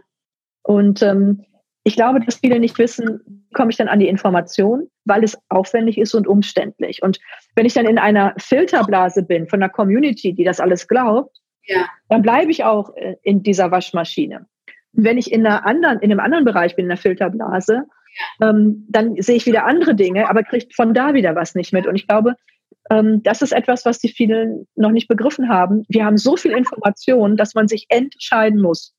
[0.62, 1.44] Und ähm,
[1.84, 5.38] ich glaube, dass viele nicht wissen, wie komme ich dann an die Information, weil es
[5.50, 7.02] aufwendig ist und umständlich.
[7.02, 7.20] Und
[7.54, 11.86] wenn ich dann in einer Filterblase bin von einer Community, die das alles glaubt, ja.
[12.08, 14.46] dann bleibe ich auch äh, in dieser Waschmaschine.
[14.92, 17.84] Und wenn ich in einer anderen, in einem anderen Bereich bin, in der Filterblase,
[18.40, 18.48] ja.
[18.48, 21.86] ähm, dann sehe ich wieder andere Dinge, aber kriege von da wieder was nicht mit.
[21.86, 22.34] Und ich glaube,
[22.88, 25.84] das ist etwas, was die vielen noch nicht begriffen haben.
[25.88, 28.92] Wir haben so viel Information, dass man sich entscheiden muss.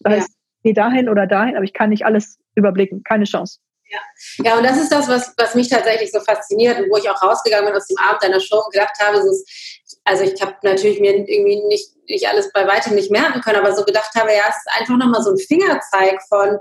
[0.00, 0.26] Das ja.
[0.62, 3.58] gehe dahin oder dahin, aber ich kann nicht alles überblicken, keine Chance.
[3.88, 4.00] Ja.
[4.44, 7.22] ja, und das ist das, was, was mich tatsächlich so fasziniert und wo ich auch
[7.22, 10.56] rausgegangen bin aus dem Abend deiner Show und gedacht habe, so ist, also ich habe
[10.62, 14.30] natürlich mir irgendwie nicht, nicht alles bei weitem nicht merken können, aber so gedacht habe,
[14.30, 16.58] ja, es ist einfach nochmal so ein Fingerzeig von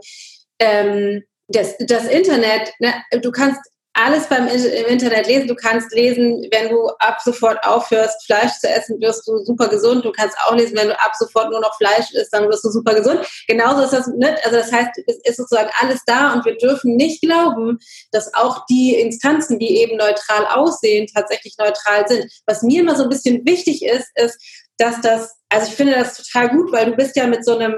[0.60, 2.74] ähm, das, das Internet.
[2.80, 2.94] Ne?
[3.22, 3.62] Du kannst
[3.96, 5.48] alles beim im Internet lesen.
[5.48, 10.04] Du kannst lesen, wenn du ab sofort aufhörst, Fleisch zu essen, wirst du super gesund.
[10.04, 12.70] Du kannst auch lesen, wenn du ab sofort nur noch Fleisch isst, dann wirst du
[12.70, 13.26] super gesund.
[13.48, 14.36] Genauso ist das, ne?
[14.44, 17.80] also das heißt, es ist sozusagen alles da und wir dürfen nicht glauben,
[18.12, 22.30] dass auch die Instanzen, die eben neutral aussehen, tatsächlich neutral sind.
[22.46, 24.38] Was mir immer so ein bisschen wichtig ist, ist,
[24.78, 27.76] dass das, also ich finde das total gut, weil du bist ja mit so einem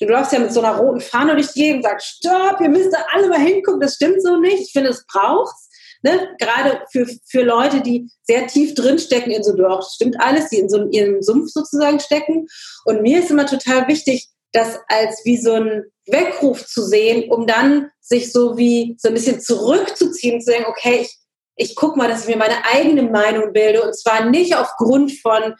[0.00, 2.68] Du läufst ja mit so einer roten Fahne durch die Gegend und sagst, stopp, ihr
[2.68, 4.60] müsst da alle mal hingucken, das stimmt so nicht.
[4.60, 5.54] Ich finde, es braucht
[6.02, 6.34] Ne?
[6.38, 10.68] Gerade für, für Leute, die sehr tief drinstecken in so, doch, stimmt alles, die in
[10.68, 12.46] so ihrem Sumpf sozusagen stecken.
[12.84, 17.46] Und mir ist immer total wichtig, das als wie so ein Weckruf zu sehen, um
[17.46, 21.18] dann sich so wie so ein bisschen zurückzuziehen und zu sagen, okay, ich,
[21.56, 25.54] ich guck mal, dass ich mir meine eigene Meinung bilde und zwar nicht aufgrund von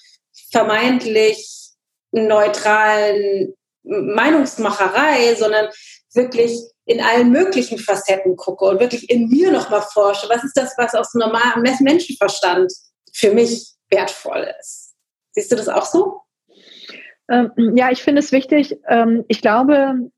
[0.50, 1.70] vermeintlich
[2.12, 3.54] neutralen
[3.90, 5.68] Meinungsmacherei, sondern
[6.14, 10.28] wirklich in allen möglichen Facetten gucke und wirklich in mir nochmal forsche.
[10.28, 12.72] Was ist das, was aus normalem Menschenverstand
[13.12, 14.94] für mich wertvoll ist?
[15.32, 16.22] Siehst du das auch so?
[17.30, 18.76] Ähm, ja, ich finde es wichtig.
[18.88, 20.10] Ähm, ich glaube,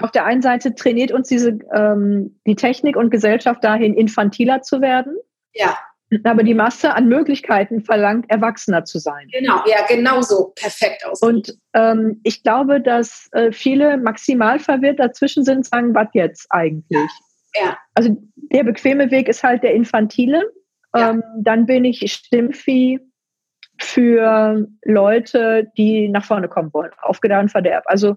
[0.00, 4.80] auf der einen Seite trainiert uns diese, ähm, die Technik und Gesellschaft dahin, infantiler zu
[4.80, 5.16] werden.
[5.54, 5.78] Ja.
[6.24, 9.28] Aber die Masse an Möglichkeiten verlangt, erwachsener zu sein.
[9.30, 10.52] Genau, ja, genau so.
[10.56, 11.20] Perfekt aus.
[11.20, 17.10] Und ähm, ich glaube, dass äh, viele maximal verwirrt dazwischen sind, sagen, was jetzt eigentlich?
[17.54, 17.62] Ja.
[17.62, 17.78] ja.
[17.94, 20.50] Also der bequeme Weg ist halt der infantile.
[20.94, 21.10] Ja.
[21.10, 23.00] Ähm, dann bin ich Stimmvieh
[23.80, 27.84] für Leute, die nach vorne kommen wollen, auf Gedeih und Verderb.
[27.86, 28.16] Also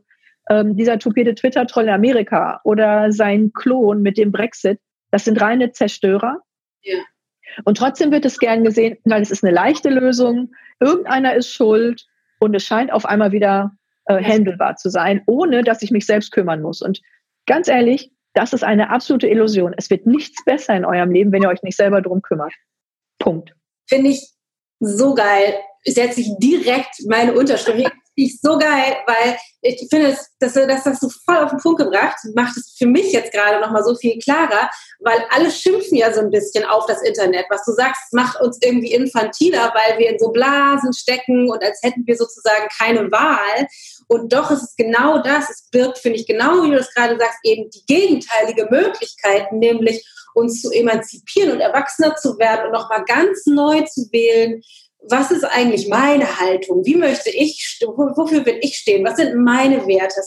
[0.49, 4.79] ähm, dieser tupide Twitter-Troll in Amerika oder sein Klon mit dem Brexit,
[5.11, 6.39] Das sind reine Zerstörer.
[6.81, 6.97] Ja.
[7.63, 10.51] Und trotzdem wird es gern gesehen, weil es ist eine leichte Lösung.
[10.79, 12.05] Irgendeiner ist schuld
[12.39, 13.71] und es scheint auf einmal wieder
[14.05, 16.81] äh, handelbar zu sein, ohne dass ich mich selbst kümmern muss.
[16.81, 17.01] Und
[17.45, 19.73] ganz ehrlich, das ist eine absolute Illusion.
[19.77, 22.53] Es wird nichts besser in eurem Leben, wenn ihr euch nicht selber drum kümmert.
[23.19, 23.53] Punkt.
[23.87, 24.31] Finde ich
[24.79, 25.53] so geil.
[25.83, 27.91] Setze ich direkt meine Unterschrift
[28.25, 32.17] ich so geil, weil ich finde, dass, dass das so voll auf den Punkt gebracht
[32.33, 34.69] macht es für mich jetzt gerade nochmal so viel klarer,
[34.99, 37.45] weil alle schimpfen ja so ein bisschen auf das Internet.
[37.49, 41.79] Was du sagst, macht uns irgendwie infantiler, weil wir in so Blasen stecken und als
[41.83, 43.67] hätten wir sozusagen keine Wahl.
[44.07, 45.49] Und doch ist es genau das.
[45.49, 50.05] Es birgt, finde ich, genau wie du das gerade sagst, eben die gegenteilige Möglichkeit, nämlich
[50.33, 54.61] uns zu emanzipieren und erwachsener zu werden und nochmal ganz neu zu wählen,
[55.09, 56.85] was ist eigentlich meine Haltung?
[56.85, 59.05] Wie möchte ich, wofür will ich stehen?
[59.05, 60.21] Was sind meine Werte?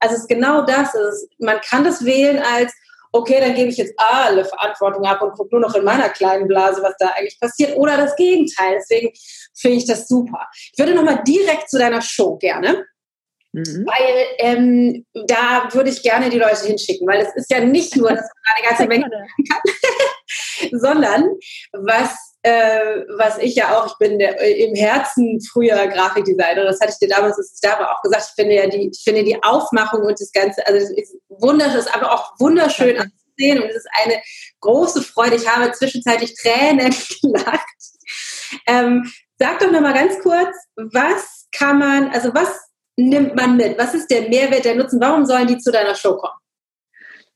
[0.00, 0.94] Also es ist genau das.
[0.94, 2.72] Ist, man kann das wählen als,
[3.12, 6.46] okay, dann gebe ich jetzt alle Verantwortung ab und gucke nur noch in meiner kleinen
[6.46, 7.76] Blase, was da eigentlich passiert.
[7.76, 8.74] Oder das Gegenteil.
[8.78, 9.12] Deswegen
[9.56, 10.46] finde ich das super.
[10.72, 12.84] Ich würde nochmal direkt zu deiner Show gerne.
[13.52, 13.86] Mhm.
[13.86, 18.10] Weil ähm, da würde ich gerne die Leute hinschicken, weil es ist ja nicht nur,
[18.10, 21.30] dass man eine ganze Menge kann, sondern
[21.72, 26.80] was äh, was ich ja auch, ich bin der, äh, im Herzen früher Grafikdesigner, das
[26.80, 29.22] hatte ich dir damals, das ist da auch gesagt, ich finde ja die, ich finde
[29.22, 33.76] die Aufmachung und das Ganze, also es ist wunderschön, aber auch wunderschön anzusehen und es
[33.76, 34.20] ist eine
[34.60, 35.36] große Freude.
[35.36, 37.66] Ich habe zwischenzeitlich Tränen gelacht.
[38.66, 42.48] Ähm, sag doch nochmal ganz kurz, was kann man, also was
[42.96, 43.78] nimmt man mit?
[43.78, 45.00] Was ist der Mehrwert, der Nutzen?
[45.00, 46.38] Warum sollen die zu deiner Show kommen?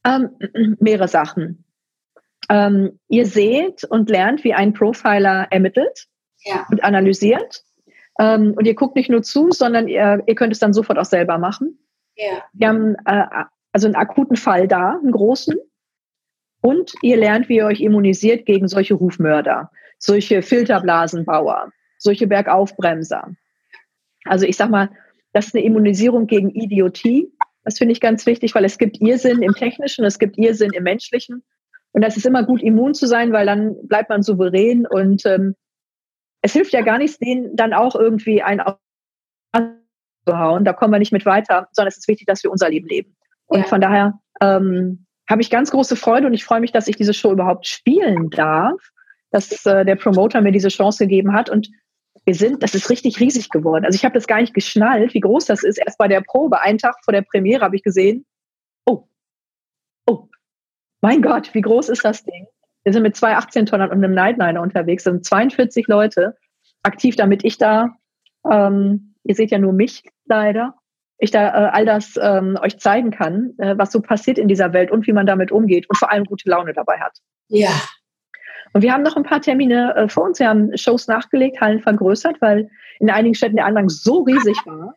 [0.05, 1.65] Ähm, mehrere Sachen.
[2.53, 6.07] Ähm, ihr seht und lernt, wie ein Profiler ermittelt
[6.45, 6.67] ja.
[6.71, 7.65] und analysiert.
[8.21, 11.07] Ähm, und ihr guckt nicht nur zu, sondern ihr, ihr könnt es dann sofort auch
[11.07, 11.79] selber machen.
[12.15, 12.45] Ja.
[12.53, 13.25] Wir haben äh,
[13.73, 15.57] also einen akuten Fall da, einen großen.
[16.61, 23.31] Und ihr lernt, wie ihr euch immunisiert gegen solche Rufmörder, solche Filterblasenbauer, solche Bergaufbremser.
[24.27, 24.91] Also ich sag mal,
[25.33, 27.33] das ist eine Immunisierung gegen Idiotie.
[27.65, 30.83] Das finde ich ganz wichtig, weil es gibt Irrsinn im Technischen, es gibt Irrsinn im
[30.83, 31.43] Menschlichen
[31.93, 35.55] und das ist immer gut, immun zu sein, weil dann bleibt man souverän und ähm,
[36.43, 38.61] es hilft ja gar nichts, denen dann auch irgendwie ein
[40.27, 40.65] zu hauen.
[40.65, 43.17] Da kommen wir nicht mit weiter, sondern es ist wichtig, dass wir unser Leben leben.
[43.47, 43.67] Und ja.
[43.67, 47.15] von daher ähm, habe ich ganz große Freude und ich freue mich, dass ich diese
[47.15, 48.81] Show überhaupt spielen darf,
[49.31, 51.69] dass äh, der Promoter mir diese Chance gegeben hat und
[52.25, 53.85] wir sind, das ist richtig riesig geworden.
[53.85, 55.79] Also ich habe das gar nicht geschnallt, wie groß das ist.
[55.79, 58.25] Erst bei der Probe, einen Tag vor der Premiere, habe ich gesehen,
[61.03, 62.47] mein Gott, wie groß ist das Ding?
[62.85, 66.37] Wir sind mit zwei 18-Tonnern und einem Nightliner unterwegs, das sind 42 Leute
[66.83, 67.95] aktiv, damit ich da,
[68.51, 70.75] ähm, ihr seht ja nur mich leider,
[71.19, 74.73] ich da äh, all das ähm, euch zeigen kann, äh, was so passiert in dieser
[74.73, 77.19] Welt und wie man damit umgeht und vor allem gute Laune dabei hat.
[77.49, 77.71] Ja.
[78.73, 80.41] Und wir haben noch ein paar Termine äh, vor uns.
[80.41, 84.97] Wir haben Shows nachgelegt, Hallen vergrößert, weil in einigen Städten der Andrang so riesig war.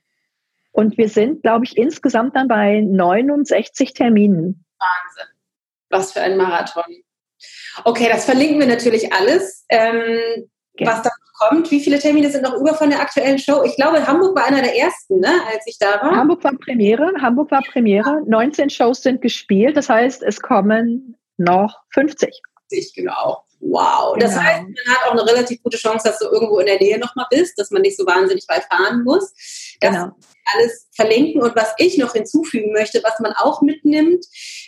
[0.71, 4.65] Und wir sind, glaube ich, insgesamt dann bei 69 Terminen.
[4.79, 5.34] Wahnsinn.
[5.89, 6.83] Was für ein Marathon.
[7.83, 9.65] Okay, das verlinken wir natürlich alles.
[9.69, 10.87] Ähm, ja.
[10.87, 11.09] Was da
[11.39, 13.63] kommt, wie viele Termine sind noch über von der aktuellen Show?
[13.63, 16.15] Ich glaube, Hamburg war einer der ersten, ne, als ich da war.
[16.15, 17.11] Hamburg war Premiere.
[17.21, 18.21] Hamburg war Premiere.
[18.27, 19.77] 19 Shows sind gespielt.
[19.77, 22.41] Das heißt, es kommen noch 50.
[22.95, 23.43] Genau.
[23.67, 24.13] Wow.
[24.13, 24.25] Genau.
[24.25, 26.99] Das heißt, man hat auch eine relativ gute Chance, dass du irgendwo in der Nähe
[26.99, 29.33] nochmal bist, dass man nicht so wahnsinnig weit fahren muss.
[29.79, 30.11] Das genau.
[30.53, 31.41] alles verlinken.
[31.41, 34.23] Und was ich noch hinzufügen möchte, was man auch mitnimmt,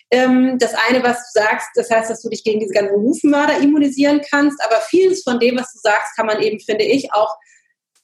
[0.09, 3.59] ähm, das eine, was du sagst, das heißt, dass du dich gegen diese ganzen Rufmörder
[3.59, 7.35] immunisieren kannst, aber vieles von dem, was du sagst, kann man eben, finde ich, auch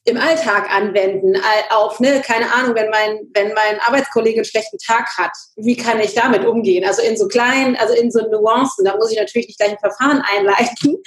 [0.06, 5.18] im Alltag anwenden, auf, ne, keine Ahnung, wenn mein, wenn mein Arbeitskollege einen schlechten Tag
[5.18, 6.86] hat, wie kann ich damit umgehen?
[6.86, 9.80] Also in so kleinen, also in so Nuancen, da muss ich natürlich nicht gleich ein
[9.80, 11.01] Verfahren einleiten,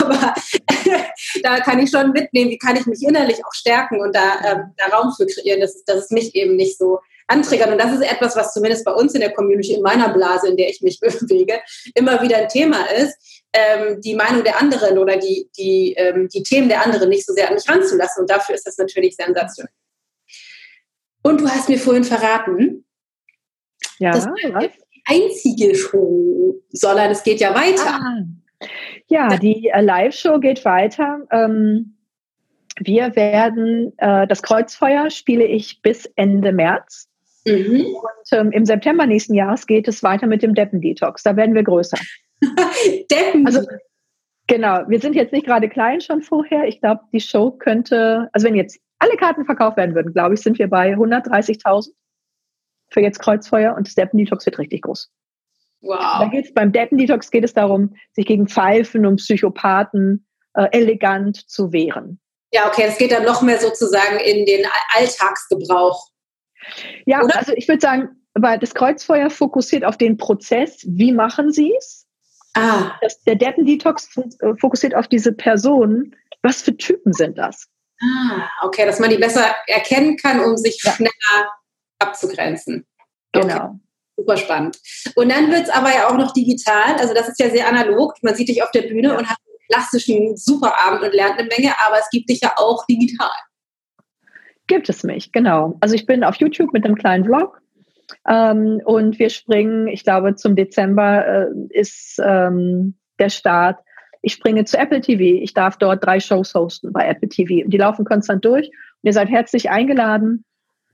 [0.00, 0.34] aber
[1.42, 4.56] da kann ich schon mitnehmen, wie kann ich mich innerlich auch stärken und da, äh,
[4.78, 7.72] da Raum für kreieren, dass, dass es mich eben nicht so antriggern.
[7.72, 10.56] Und das ist etwas, was zumindest bei uns in der Community, in meiner Blase, in
[10.56, 11.60] der ich mich bewege,
[11.94, 16.42] immer wieder ein Thema ist, ähm, die Meinung der anderen oder die, die, ähm, die
[16.42, 18.22] Themen der anderen nicht so sehr an mich ranzulassen.
[18.22, 19.72] Und dafür ist das natürlich sensationell.
[21.22, 22.84] Und du hast mir vorhin verraten,
[23.98, 24.62] ja, das was?
[24.94, 28.00] die einzige Show, sondern es geht ja weiter.
[28.00, 28.66] Ah.
[29.08, 31.20] Ja, die äh, Live-Show geht weiter.
[31.30, 31.96] Ähm,
[32.80, 37.07] wir werden äh, das Kreuzfeuer spiele ich bis Ende März.
[37.48, 37.86] Mhm.
[37.86, 41.22] Und ähm, im September nächsten Jahres geht es weiter mit dem Deppen-Detox.
[41.22, 41.98] Da werden wir größer.
[43.10, 43.46] Deppen.
[43.46, 43.62] Also,
[44.46, 46.66] genau, wir sind jetzt nicht gerade klein schon vorher.
[46.66, 50.40] Ich glaube, die Show könnte, also wenn jetzt alle Karten verkauft werden würden, glaube ich,
[50.40, 51.90] sind wir bei 130.000
[52.90, 55.10] für jetzt Kreuzfeuer und das Deppen Detox wird richtig groß.
[55.80, 56.18] Wow.
[56.20, 61.72] Da geht's, beim Deppen-Detox geht es darum, sich gegen Pfeifen und Psychopathen äh, elegant zu
[61.72, 62.20] wehren.
[62.52, 66.08] Ja, okay, es geht dann noch mehr sozusagen in den Alltagsgebrauch.
[67.06, 67.36] Ja, Oder?
[67.36, 72.06] also ich würde sagen, weil das Kreuzfeuer fokussiert auf den Prozess, wie machen Sie es?
[72.54, 72.92] Ah.
[73.02, 76.14] Das, der Deppen-Detox äh, fokussiert auf diese Personen.
[76.42, 77.68] Was für Typen sind das?
[78.00, 80.92] Ah, okay, dass man die besser erkennen kann, um sich ja.
[80.92, 81.50] schneller
[81.98, 82.86] abzugrenzen.
[83.32, 83.48] Okay.
[83.48, 83.80] Genau.
[84.16, 84.78] Super spannend.
[85.14, 86.96] Und dann wird es aber ja auch noch digital.
[86.98, 88.14] Also das ist ja sehr analog.
[88.22, 89.18] Man sieht dich auf der Bühne ja.
[89.18, 92.84] und hat einen klassischen Superabend und lernt eine Menge, aber es gibt dich ja auch
[92.86, 93.30] digital.
[94.68, 95.76] Gibt es mich, genau.
[95.80, 97.60] Also ich bin auf YouTube mit einem kleinen Vlog
[98.28, 103.80] ähm, und wir springen, ich glaube, zum Dezember äh, ist ähm, der Start.
[104.22, 105.42] Ich springe zu Apple TV.
[105.42, 107.64] Ich darf dort drei Shows hosten bei Apple TV.
[107.64, 108.66] Und die laufen konstant durch.
[108.66, 110.44] Und ihr seid herzlich eingeladen.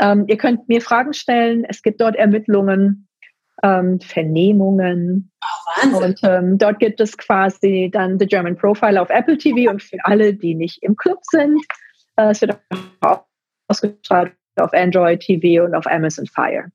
[0.01, 1.65] Ähm, ihr könnt mir Fragen stellen.
[1.69, 3.09] Es gibt dort Ermittlungen,
[3.63, 5.33] ähm, Vernehmungen.
[5.93, 9.71] Oh, und ähm, dort gibt es quasi dann The German Profile auf Apple TV.
[9.71, 11.61] Und für alle, die nicht im Club sind,
[12.17, 12.59] äh, es wird
[13.01, 13.25] auch
[13.69, 16.71] ausgestrahlt auf Android TV und auf Amazon Fire.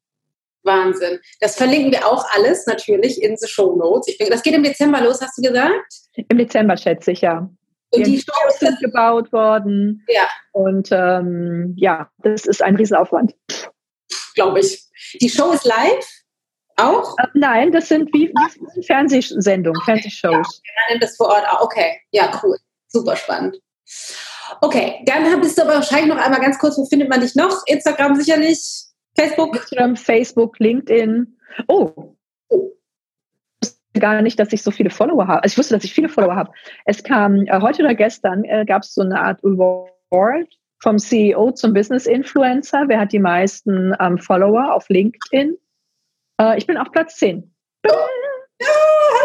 [0.63, 1.19] Wahnsinn.
[1.39, 4.17] Das verlinken wir auch alles natürlich in the Show Notes.
[4.29, 5.93] das geht im Dezember los, hast du gesagt?
[6.15, 7.49] Im Dezember schätze ich, ja.
[7.91, 10.05] Und die, die Shows sind gebaut worden.
[10.07, 10.27] Ja.
[10.51, 13.33] Und ähm, ja, das ist ein Riesenaufwand.
[14.35, 14.83] Glaube ich.
[15.21, 16.07] Die Show ist live?
[16.75, 17.15] Auch?
[17.17, 19.93] Äh, nein, das sind wie, wie Fernsehsendungen, okay.
[19.93, 20.61] Fernsehshows.
[20.63, 21.45] Ja, wir das vor Ort.
[21.47, 22.57] Ah, okay, ja, cool.
[22.87, 23.57] Super spannend.
[24.62, 27.64] Okay, dann bist du aber wahrscheinlich noch einmal ganz kurz, wo findet man dich noch?
[27.68, 28.86] Instagram sicherlich?
[29.16, 29.56] Facebook?
[29.56, 31.38] Instagram, Facebook, LinkedIn.
[31.68, 32.16] Oh.
[32.50, 32.72] oh.
[33.93, 35.43] Gar nicht, dass ich so viele Follower habe.
[35.43, 36.52] Also ich wusste, dass ich viele Follower habe.
[36.86, 40.47] Es kam äh, heute oder gestern äh, gab es so eine Art Award
[40.82, 42.84] vom CEO zum Business Influencer.
[42.88, 45.58] Wer hat die meisten ähm, Follower auf LinkedIn?
[46.39, 47.54] Äh, ich bin auf Platz 10.
[47.86, 48.68] Ja,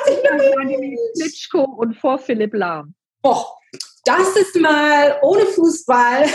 [0.07, 2.95] herzlichen Klitschko und vor Philipp Lahm.
[3.23, 3.45] Oh,
[4.05, 6.27] das ist mal ohne Fußball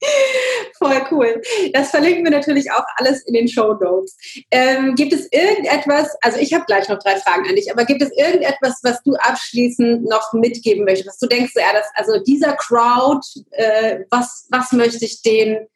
[0.78, 1.42] Voll cool.
[1.72, 4.16] Das verlinken wir natürlich auch alles in den Show Notes.
[4.50, 8.02] Ähm, gibt es irgendetwas, also ich habe gleich noch drei Fragen an dich, aber gibt
[8.02, 12.54] es irgendetwas, was du abschließend noch mitgeben möchtest, was du denkst, ja, das, also dieser
[12.56, 15.66] Crowd, äh, was, was möchte ich denen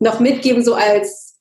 [0.00, 1.38] noch mitgeben, so als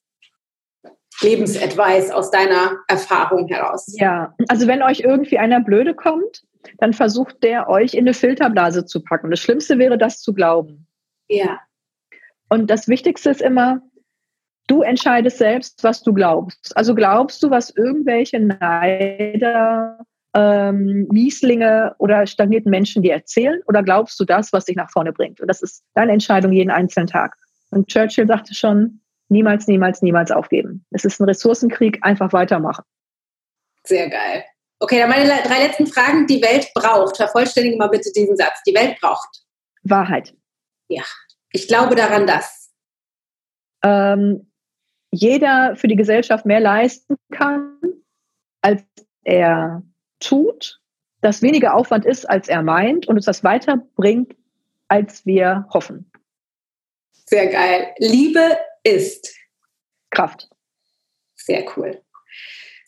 [1.21, 3.87] Lebensadvice aus deiner Erfahrung heraus?
[3.97, 6.43] Ja, also wenn euch irgendwie einer blöde kommt,
[6.77, 9.31] dann versucht der euch in eine Filterblase zu packen.
[9.31, 10.87] Das Schlimmste wäre, das zu glauben.
[11.27, 11.59] Ja.
[12.49, 13.81] Und das Wichtigste ist immer,
[14.67, 16.75] du entscheidest selbst, was du glaubst.
[16.75, 19.99] Also glaubst du, was irgendwelche Neider,
[20.33, 25.11] ähm, Mieslinge oder stagnierten Menschen dir erzählen oder glaubst du das, was dich nach vorne
[25.11, 25.41] bringt?
[25.41, 27.35] Und das ist deine Entscheidung jeden einzelnen Tag.
[27.69, 30.85] Und Churchill sagte schon, niemals, niemals, niemals aufgeben.
[30.91, 32.83] Es ist ein Ressourcenkrieg, einfach weitermachen.
[33.83, 34.43] Sehr geil.
[34.81, 36.25] Okay, dann meine drei letzten Fragen.
[36.25, 37.15] Die Welt braucht.
[37.15, 38.63] Vervollständige mal bitte diesen Satz.
[38.65, 39.43] Die Welt braucht.
[39.83, 40.35] Wahrheit.
[40.87, 41.03] Ja,
[41.51, 42.71] ich glaube daran, dass
[43.83, 44.51] ähm,
[45.11, 47.77] jeder für die Gesellschaft mehr leisten kann,
[48.61, 48.83] als
[49.23, 49.83] er
[50.19, 50.81] tut,
[51.21, 54.35] dass weniger Aufwand ist, als er meint und uns das weiterbringt,
[54.87, 56.11] als wir hoffen.
[57.11, 57.93] Sehr geil.
[57.99, 59.35] Liebe ist
[60.09, 60.49] Kraft.
[61.35, 62.01] Sehr cool.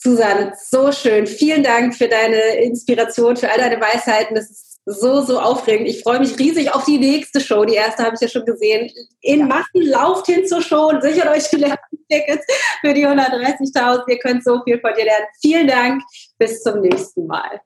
[0.04, 1.26] Susanne, so schön.
[1.26, 4.36] Vielen Dank für deine Inspiration, für all deine Weisheiten.
[4.36, 5.88] Das ist so, so aufregend.
[5.88, 7.64] Ich freue mich riesig auf die nächste Show.
[7.64, 8.92] Die erste habe ich ja schon gesehen.
[9.22, 9.46] In ja.
[9.46, 11.64] Massen lauft hin zur Show und sichert euch die
[12.10, 12.46] Tickets
[12.82, 14.04] für die 130.000.
[14.10, 15.26] Ihr könnt so viel von dir lernen.
[15.42, 16.04] Vielen Dank.
[16.38, 17.62] Bis zum nächsten Mal.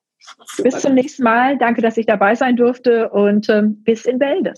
[0.56, 0.70] Super.
[0.70, 1.58] Bis zum nächsten Mal.
[1.58, 4.54] Danke, dass ich dabei sein durfte und ähm, bis in Bälde.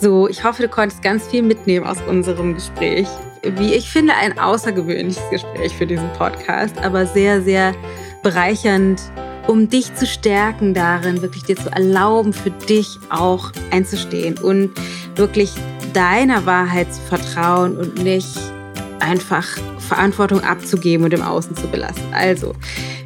[0.00, 3.08] So, ich hoffe, du konntest ganz viel mitnehmen aus unserem Gespräch.
[3.42, 7.74] Wie ich finde, ein außergewöhnliches Gespräch für diesen Podcast, aber sehr, sehr
[8.22, 9.00] bereichernd
[9.48, 14.70] um dich zu stärken darin, wirklich dir zu erlauben, für dich auch einzustehen und
[15.16, 15.50] wirklich
[15.94, 18.28] deiner Wahrheit zu vertrauen und nicht
[19.00, 19.46] einfach
[19.78, 22.02] Verantwortung abzugeben und im Außen zu belassen.
[22.12, 22.52] Also,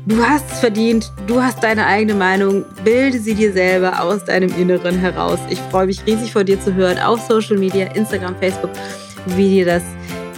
[0.05, 4.53] du hast es verdient, du hast deine eigene Meinung, bilde sie dir selber aus deinem
[4.57, 5.39] Inneren heraus.
[5.49, 8.70] Ich freue mich riesig von dir zu hören auf Social Media, Instagram, Facebook,
[9.26, 9.83] wie dir das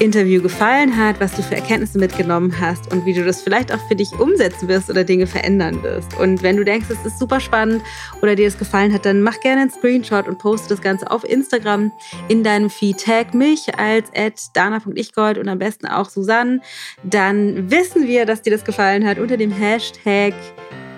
[0.01, 3.79] Interview gefallen hat, was du für Erkenntnisse mitgenommen hast und wie du das vielleicht auch
[3.89, 6.19] für dich umsetzen wirst oder Dinge verändern wirst.
[6.19, 7.83] Und wenn du denkst, es ist super spannend
[8.23, 11.25] oder dir es gefallen hat, dann mach gerne einen Screenshot und poste das Ganze auf
[11.25, 11.93] Instagram
[12.29, 13.05] in deinem Feed.
[13.05, 16.61] Tag mich als dana.ichgold und am besten auch Susanne.
[17.03, 20.35] Dann wissen wir, dass dir das gefallen hat unter dem Hashtag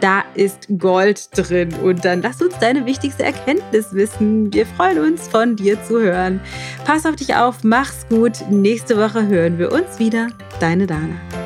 [0.01, 1.73] da ist Gold drin.
[1.83, 4.53] Und dann lass uns deine wichtigste Erkenntnis wissen.
[4.53, 6.41] Wir freuen uns, von dir zu hören.
[6.85, 8.33] Pass auf dich auf, mach's gut.
[8.51, 10.29] Nächste Woche hören wir uns wieder.
[10.61, 11.46] Deine Dana.